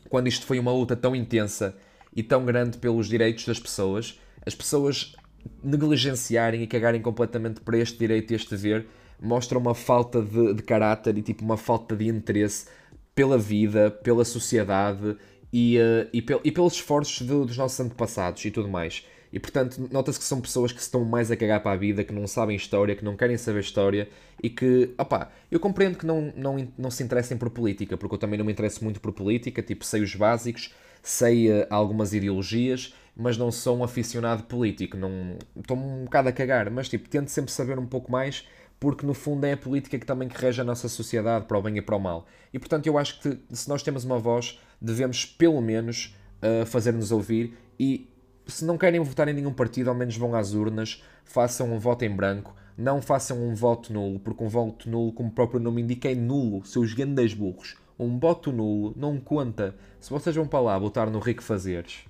Quando 0.08 0.26
isto 0.26 0.44
foi 0.44 0.58
uma 0.58 0.72
luta 0.72 0.96
tão 0.96 1.14
intensa 1.14 1.76
e 2.12 2.24
tão 2.24 2.44
grande 2.44 2.76
pelos 2.76 3.08
direitos 3.08 3.44
das 3.44 3.60
pessoas, 3.60 4.18
as 4.44 4.56
pessoas 4.56 5.14
negligenciarem 5.62 6.60
e 6.60 6.66
cagarem 6.66 7.00
completamente 7.00 7.60
para 7.60 7.78
este 7.78 7.96
direito 7.96 8.32
e 8.32 8.34
este 8.34 8.50
dever 8.50 8.88
mostra 9.20 9.58
uma 9.58 9.74
falta 9.74 10.22
de, 10.22 10.54
de 10.54 10.62
caráter 10.62 11.16
e 11.18 11.22
tipo 11.22 11.44
uma 11.44 11.56
falta 11.56 11.96
de 11.96 12.08
interesse 12.08 12.66
pela 13.14 13.36
vida, 13.36 13.90
pela 13.90 14.24
sociedade 14.24 15.16
e, 15.52 15.78
uh, 15.78 16.08
e, 16.12 16.22
pel 16.22 16.40
e 16.44 16.52
pelos 16.52 16.74
esforços 16.74 17.26
de, 17.26 17.32
dos 17.32 17.56
nossos 17.56 17.80
antepassados 17.80 18.44
e 18.44 18.50
tudo 18.50 18.68
mais. 18.68 19.04
E 19.32 19.38
portanto, 19.38 19.88
nota-se 19.92 20.18
que 20.18 20.24
são 20.24 20.40
pessoas 20.40 20.72
que 20.72 20.80
estão 20.80 21.04
mais 21.04 21.30
a 21.30 21.36
cagar 21.36 21.62
para 21.62 21.72
a 21.72 21.76
vida, 21.76 22.02
que 22.02 22.12
não 22.12 22.26
sabem 22.26 22.56
história, 22.56 22.96
que 22.96 23.04
não 23.04 23.16
querem 23.16 23.36
saber 23.36 23.60
história 23.60 24.08
e 24.42 24.48
que, 24.48 24.94
opá, 24.98 25.30
eu 25.50 25.60
compreendo 25.60 25.98
que 25.98 26.06
não, 26.06 26.32
não, 26.34 26.68
não 26.78 26.90
se 26.90 27.02
interessem 27.02 27.36
por 27.36 27.50
política, 27.50 27.96
porque 27.96 28.14
eu 28.14 28.18
também 28.18 28.38
não 28.38 28.46
me 28.46 28.52
interesso 28.52 28.82
muito 28.82 29.00
por 29.00 29.12
política, 29.12 29.62
tipo, 29.62 29.84
sei 29.84 30.02
os 30.02 30.14
básicos, 30.14 30.72
sei 31.02 31.50
uh, 31.50 31.66
algumas 31.68 32.14
ideologias, 32.14 32.94
mas 33.14 33.36
não 33.36 33.50
sou 33.50 33.78
um 33.78 33.84
aficionado 33.84 34.44
político, 34.44 34.96
não 34.96 35.36
estou 35.56 35.76
um 35.76 36.04
bocado 36.04 36.28
a 36.28 36.32
cagar, 36.32 36.70
mas 36.70 36.88
tipo, 36.88 37.08
tento 37.08 37.28
sempre 37.28 37.50
saber 37.50 37.78
um 37.78 37.86
pouco 37.86 38.10
mais 38.10 38.46
porque 38.80 39.06
no 39.06 39.14
fundo 39.14 39.44
é 39.44 39.52
a 39.52 39.56
política 39.56 39.98
que 39.98 40.06
também 40.06 40.28
que 40.28 40.40
rege 40.40 40.60
a 40.60 40.64
nossa 40.64 40.88
sociedade, 40.88 41.46
para 41.46 41.58
o 41.58 41.62
bem 41.62 41.76
e 41.78 41.82
para 41.82 41.96
o 41.96 42.00
mal. 42.00 42.26
E 42.52 42.58
portanto 42.58 42.86
eu 42.86 42.96
acho 42.96 43.20
que 43.20 43.38
se 43.50 43.68
nós 43.68 43.82
temos 43.82 44.04
uma 44.04 44.18
voz, 44.18 44.58
devemos 44.80 45.24
pelo 45.24 45.60
menos 45.60 46.16
uh, 46.42 46.64
fazer-nos 46.66 47.10
ouvir 47.10 47.56
e 47.78 48.08
se 48.46 48.64
não 48.64 48.78
querem 48.78 49.00
votar 49.00 49.28
em 49.28 49.34
nenhum 49.34 49.52
partido, 49.52 49.90
ao 49.90 49.94
menos 49.94 50.16
vão 50.16 50.34
às 50.34 50.54
urnas, 50.54 51.02
façam 51.24 51.72
um 51.72 51.78
voto 51.78 52.04
em 52.04 52.10
branco, 52.10 52.54
não 52.76 53.02
façam 53.02 53.46
um 53.46 53.54
voto 53.54 53.92
nulo, 53.92 54.18
porque 54.18 54.42
um 54.42 54.48
voto 54.48 54.88
nulo, 54.88 55.12
como 55.12 55.28
o 55.28 55.32
próprio 55.32 55.60
nome 55.60 55.82
indica, 55.82 56.10
é 56.10 56.14
nulo, 56.14 56.64
seus 56.64 56.94
grandes 56.94 57.34
burros. 57.34 57.76
Um 57.98 58.18
voto 58.18 58.50
nulo 58.50 58.94
não 58.96 59.18
conta. 59.18 59.74
Se 60.00 60.08
vocês 60.08 60.34
vão 60.34 60.46
para 60.46 60.60
lá 60.60 60.78
votar 60.78 61.10
no 61.10 61.18
Rico 61.18 61.42
Fazeres, 61.42 62.04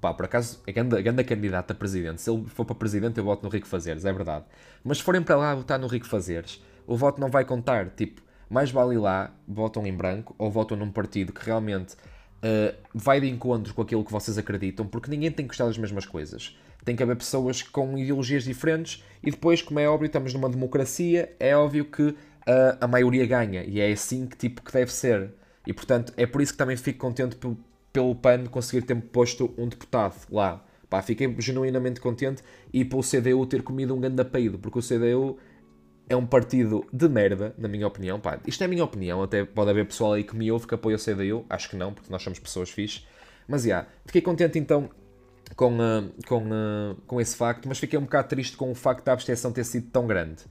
Pá, 0.00 0.14
por 0.14 0.24
acaso 0.24 0.60
é 0.66 0.72
grande, 0.72 1.00
grande 1.02 1.24
candidato 1.24 1.72
a 1.72 1.74
presidente. 1.74 2.22
Se 2.22 2.30
ele 2.30 2.44
for 2.46 2.64
para 2.64 2.74
presidente, 2.74 3.18
eu 3.18 3.24
voto 3.24 3.42
no 3.42 3.50
Rico 3.50 3.66
Fazeres, 3.66 4.04
é 4.04 4.12
verdade. 4.12 4.46
Mas 4.82 4.98
se 4.98 5.04
forem 5.04 5.22
para 5.22 5.36
lá 5.36 5.54
votar 5.54 5.78
no 5.78 5.86
Rico 5.86 6.06
Fazeres, 6.06 6.62
o 6.86 6.96
voto 6.96 7.20
não 7.20 7.28
vai 7.28 7.44
contar. 7.44 7.90
Tipo, 7.90 8.22
mais 8.48 8.70
vale 8.70 8.94
ir 8.94 8.98
lá, 8.98 9.30
votam 9.46 9.86
em 9.86 9.94
branco 9.94 10.34
ou 10.38 10.50
votam 10.50 10.76
num 10.76 10.90
partido 10.90 11.32
que 11.32 11.44
realmente 11.44 11.94
uh, 11.94 12.74
vai 12.94 13.20
de 13.20 13.28
encontro 13.28 13.74
com 13.74 13.82
aquilo 13.82 14.04
que 14.04 14.10
vocês 14.10 14.38
acreditam, 14.38 14.86
porque 14.86 15.10
ninguém 15.10 15.30
tem 15.30 15.44
que 15.44 15.50
gostar 15.50 15.66
das 15.66 15.78
mesmas 15.78 16.06
coisas. 16.06 16.58
Tem 16.84 16.96
que 16.96 17.02
haver 17.02 17.16
pessoas 17.16 17.62
com 17.62 17.96
ideologias 17.98 18.44
diferentes 18.44 19.04
e 19.22 19.30
depois, 19.30 19.60
como 19.60 19.78
é 19.78 19.88
óbvio, 19.88 20.06
estamos 20.06 20.32
numa 20.32 20.48
democracia, 20.48 21.34
é 21.38 21.54
óbvio 21.54 21.84
que 21.84 22.02
uh, 22.02 22.16
a 22.80 22.86
maioria 22.88 23.26
ganha 23.26 23.62
e 23.64 23.80
é 23.80 23.92
assim 23.92 24.26
que 24.26 24.36
tipo 24.36 24.62
que 24.62 24.72
deve 24.72 24.92
ser. 24.92 25.30
E 25.66 25.72
portanto, 25.74 26.12
é 26.16 26.26
por 26.26 26.40
isso 26.40 26.52
que 26.52 26.58
também 26.58 26.76
fico 26.76 26.98
contente 26.98 27.36
pelo 27.92 28.14
PAN 28.14 28.46
conseguir 28.46 28.86
ter 28.86 28.94
posto 28.96 29.52
um 29.56 29.68
deputado 29.68 30.16
lá. 30.30 30.64
Pá, 30.88 31.00
fiquei 31.02 31.32
genuinamente 31.38 32.00
contente 32.00 32.42
e 32.72 32.84
pelo 32.84 33.02
CDU 33.02 33.46
ter 33.46 33.62
comido 33.62 33.94
um 33.94 34.00
grande 34.00 34.20
apeido, 34.20 34.58
porque 34.58 34.78
o 34.78 34.82
CDU 34.82 35.38
é 36.08 36.16
um 36.16 36.26
partido 36.26 36.84
de 36.92 37.08
merda, 37.08 37.54
na 37.56 37.68
minha 37.68 37.86
opinião. 37.86 38.18
Pá, 38.18 38.40
isto 38.44 38.62
é 38.62 38.64
a 38.64 38.68
minha 38.68 38.82
opinião, 38.82 39.22
até 39.22 39.44
pode 39.44 39.70
haver 39.70 39.86
pessoal 39.86 40.14
aí 40.14 40.24
que 40.24 40.34
me 40.36 40.50
ouve 40.50 40.66
que 40.66 40.74
apoia 40.74 40.96
o 40.96 40.98
CDU, 40.98 41.46
acho 41.48 41.70
que 41.70 41.76
não, 41.76 41.94
porque 41.94 42.10
nós 42.10 42.22
somos 42.22 42.40
pessoas 42.40 42.70
fixe. 42.70 43.04
Mas, 43.46 43.62
já, 43.62 43.68
yeah, 43.68 43.88
fiquei 44.04 44.20
contente 44.20 44.58
então 44.58 44.90
com, 45.54 45.76
uh, 45.76 46.12
com, 46.26 46.42
uh, 46.42 46.96
com 47.06 47.20
esse 47.20 47.36
facto, 47.36 47.68
mas 47.68 47.78
fiquei 47.78 47.98
um 47.98 48.02
bocado 48.02 48.28
triste 48.28 48.56
com 48.56 48.70
o 48.70 48.74
facto 48.74 49.04
da 49.04 49.12
abstenção 49.12 49.52
ter 49.52 49.64
sido 49.64 49.90
tão 49.90 50.06
grande. 50.06 50.44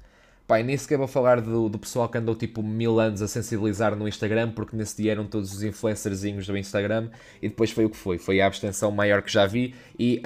E 0.57 0.63
nem 0.63 0.75
sequer 0.75 0.97
vou 0.97 1.07
falar 1.07 1.41
do, 1.41 1.69
do 1.69 1.77
pessoal 1.77 2.09
que 2.09 2.17
andou 2.17 2.35
tipo 2.35 2.63
mil 2.63 2.99
anos 2.99 3.21
a 3.21 3.27
sensibilizar 3.27 3.95
no 3.95 4.07
Instagram, 4.07 4.51
porque 4.51 4.75
nesse 4.75 5.01
dia 5.01 5.11
eram 5.11 5.25
todos 5.25 5.53
os 5.53 5.63
influencerzinhos 5.63 6.47
do 6.47 6.57
Instagram, 6.57 7.09
e 7.41 7.49
depois 7.49 7.71
foi 7.71 7.85
o 7.85 7.89
que 7.89 7.97
foi. 7.97 8.17
Foi 8.17 8.41
a 8.41 8.47
abstenção 8.47 8.91
maior 8.91 9.21
que 9.21 9.31
já 9.31 9.45
vi, 9.45 9.75
e 9.97 10.21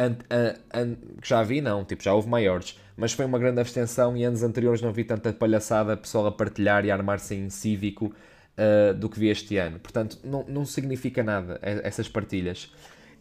que 1.22 1.28
já 1.28 1.44
vi, 1.44 1.60
não, 1.62 1.84
tipo, 1.84 2.04
já 2.04 2.14
houve 2.14 2.30
maiores, 2.30 2.80
mas 2.96 3.12
foi 3.12 3.26
uma 3.26 3.40
grande 3.40 3.60
abstenção, 3.60 4.16
e 4.16 4.24
anos 4.24 4.44
anteriores 4.44 4.82
não 4.82 4.94
vi 4.94 5.04
tanta 5.04 5.34
palhaçada, 5.34 5.98
pessoal 5.98 6.28
a 6.28 6.32
partilhar 6.32 6.86
e 6.86 6.92
a 6.92 6.96
armar-se 6.96 7.36
em 7.36 7.50
cívico 7.50 8.14
uh, 8.58 8.94
do 8.94 9.10
que 9.10 9.20
vi 9.20 9.30
este 9.30 9.58
ano. 9.58 9.80
Portanto, 9.80 10.20
não, 10.24 10.46
não 10.48 10.66
significa 10.66 11.24
nada 11.24 11.60
essas 11.62 12.08
partilhas. 12.08 12.72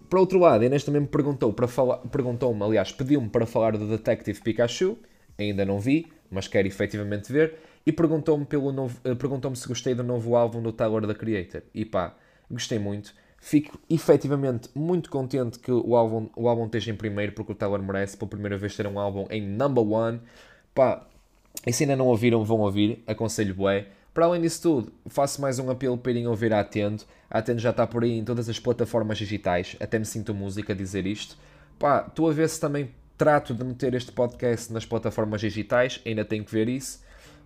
Por 0.08 0.18
outro 0.18 0.38
lado, 0.38 0.62
Inês 0.62 0.84
também 0.84 1.00
me 1.00 1.08
perguntou 1.08 1.52
para 1.54 1.66
falar, 1.66 1.96
perguntou-me, 1.96 2.62
aliás, 2.62 2.92
pediu-me 2.92 3.30
para 3.30 3.46
falar 3.46 3.78
do 3.78 3.88
Detective 3.88 4.40
Pikachu, 4.42 4.98
ainda 5.38 5.64
não 5.64 5.80
vi, 5.80 6.06
mas 6.32 6.48
quero 6.48 6.66
efetivamente 6.66 7.30
ver. 7.30 7.58
E 7.86 7.92
perguntou-me 7.92 8.44
pelo 8.44 8.72
novo, 8.72 8.98
uh, 9.04 9.14
perguntou-me 9.14 9.56
se 9.56 9.68
gostei 9.68 9.94
do 9.94 10.02
novo 10.02 10.34
álbum 10.34 10.62
do 10.62 10.72
Tyler 10.72 11.06
the 11.06 11.14
Creator. 11.14 11.62
E 11.74 11.84
pá, 11.84 12.14
gostei 12.50 12.78
muito. 12.78 13.14
Fico 13.38 13.78
efetivamente 13.90 14.70
muito 14.74 15.10
contente 15.10 15.58
que 15.58 15.70
o 15.70 15.94
álbum, 15.96 16.28
o 16.36 16.48
álbum 16.48 16.66
esteja 16.66 16.90
em 16.92 16.96
primeiro, 16.96 17.32
porque 17.32 17.52
o 17.52 17.54
Tyler 17.54 17.82
merece 17.82 18.16
pela 18.16 18.28
primeira 18.28 18.56
vez 18.56 18.74
ter 18.74 18.86
um 18.86 18.98
álbum 18.98 19.26
em 19.30 19.42
number 19.42 19.84
one. 19.84 20.20
Pá, 20.74 21.06
e 21.66 21.72
se 21.72 21.84
ainda 21.84 21.96
não 21.96 22.06
ouviram, 22.06 22.44
vão 22.44 22.60
ouvir. 22.60 23.02
Aconselho 23.06 23.54
bué. 23.54 23.88
Para 24.14 24.26
além 24.26 24.42
disso 24.42 24.62
tudo, 24.62 24.92
faço 25.06 25.40
mais 25.40 25.58
um 25.58 25.70
apelo 25.70 25.98
para 25.98 26.12
irem 26.12 26.26
ouvir 26.26 26.52
a 26.52 26.60
Atendo. 26.60 27.02
A 27.30 27.38
Atendo 27.38 27.60
já 27.60 27.70
está 27.70 27.86
por 27.86 28.04
aí 28.04 28.18
em 28.18 28.24
todas 28.24 28.48
as 28.48 28.58
plataformas 28.58 29.18
digitais. 29.18 29.76
Até 29.80 29.98
me 29.98 30.04
sinto 30.04 30.32
música 30.32 30.72
a 30.72 30.76
dizer 30.76 31.06
isto. 31.06 31.36
Pá, 31.78 32.04
estou 32.06 32.30
a 32.30 32.32
ver 32.32 32.48
se 32.48 32.60
também 32.60 32.90
trato 33.16 33.54
de 33.54 33.64
meter 33.64 33.94
este 33.94 34.12
podcast 34.12 34.72
nas 34.72 34.84
plataformas 34.84 35.40
digitais, 35.40 36.00
ainda 36.04 36.24
tenho 36.24 36.44
que 36.44 36.52
ver 36.52 36.68
isso, 36.68 37.00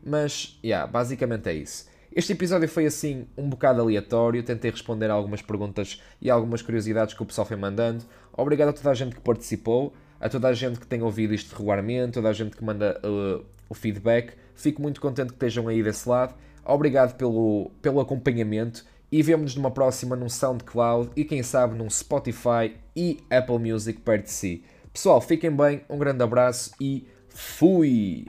mas, 0.05 0.59
yeah, 0.65 0.87
basicamente 0.87 1.49
é 1.49 1.55
isso. 1.55 1.87
Este 2.17 2.33
episódio 2.33 2.67
foi 2.67 2.87
assim 2.87 3.27
um 3.37 3.49
bocado 3.49 3.83
aleatório, 3.83 4.43
tentei 4.43 4.71
responder 4.71 5.11
a 5.11 5.13
algumas 5.13 5.43
perguntas 5.43 6.01
e 6.21 6.31
algumas 6.31 6.63
curiosidades 6.63 7.13
que 7.13 7.23
o 7.23 7.27
pessoal 7.27 7.47
foi 7.47 7.59
mandando. 7.59 8.05
Obrigado 8.33 8.71
a 8.71 8.73
toda 8.73 8.91
a 8.91 8.95
gente 8.95 9.15
que 9.15 9.21
participou, 9.21 9.93
a 10.19 10.29
toda 10.29 10.49
a 10.49 10.55
gente 10.55 10.81
que 10.81 10.87
tem 10.87 11.03
ouvido 11.03 11.35
isto 11.35 11.55
regularmente, 11.55 12.15
toda 12.15 12.31
a 12.31 12.33
gente 12.33 12.57
que 12.57 12.65
manda 12.65 12.99
uh, 13.05 13.45
o 13.69 13.75
feedback. 13.75 14.33
Fico 14.55 14.81
muito 14.81 14.99
contente 14.99 15.29
que 15.29 15.35
estejam 15.35 15.69
aí 15.69 15.83
desse 15.83 16.09
lado. 16.09 16.35
Obrigado 16.65 17.17
pelo, 17.17 17.71
pelo 17.83 18.01
acompanhamento 18.01 18.87
e 19.13 19.23
vemo-nos 19.23 19.55
numa 19.55 19.71
próxima 19.71 20.17
num 20.17 20.29
SoundCloud 20.29 21.11
e 21.15 21.25
quem 21.25 21.43
sabe 21.43 21.77
num 21.77 21.91
Spotify 21.91 22.75
e 22.97 23.19
Apple 23.31 23.59
Music 23.59 24.01
perto 24.01 24.25
de 24.25 24.31
si. 24.31 24.65
Pessoal, 24.97 25.21
fiquem 25.21 25.51
bem, 25.51 25.83
um 25.91 25.99
grande 25.99 26.23
abraço 26.25 26.71
e 26.81 27.07
fui! 27.29 28.25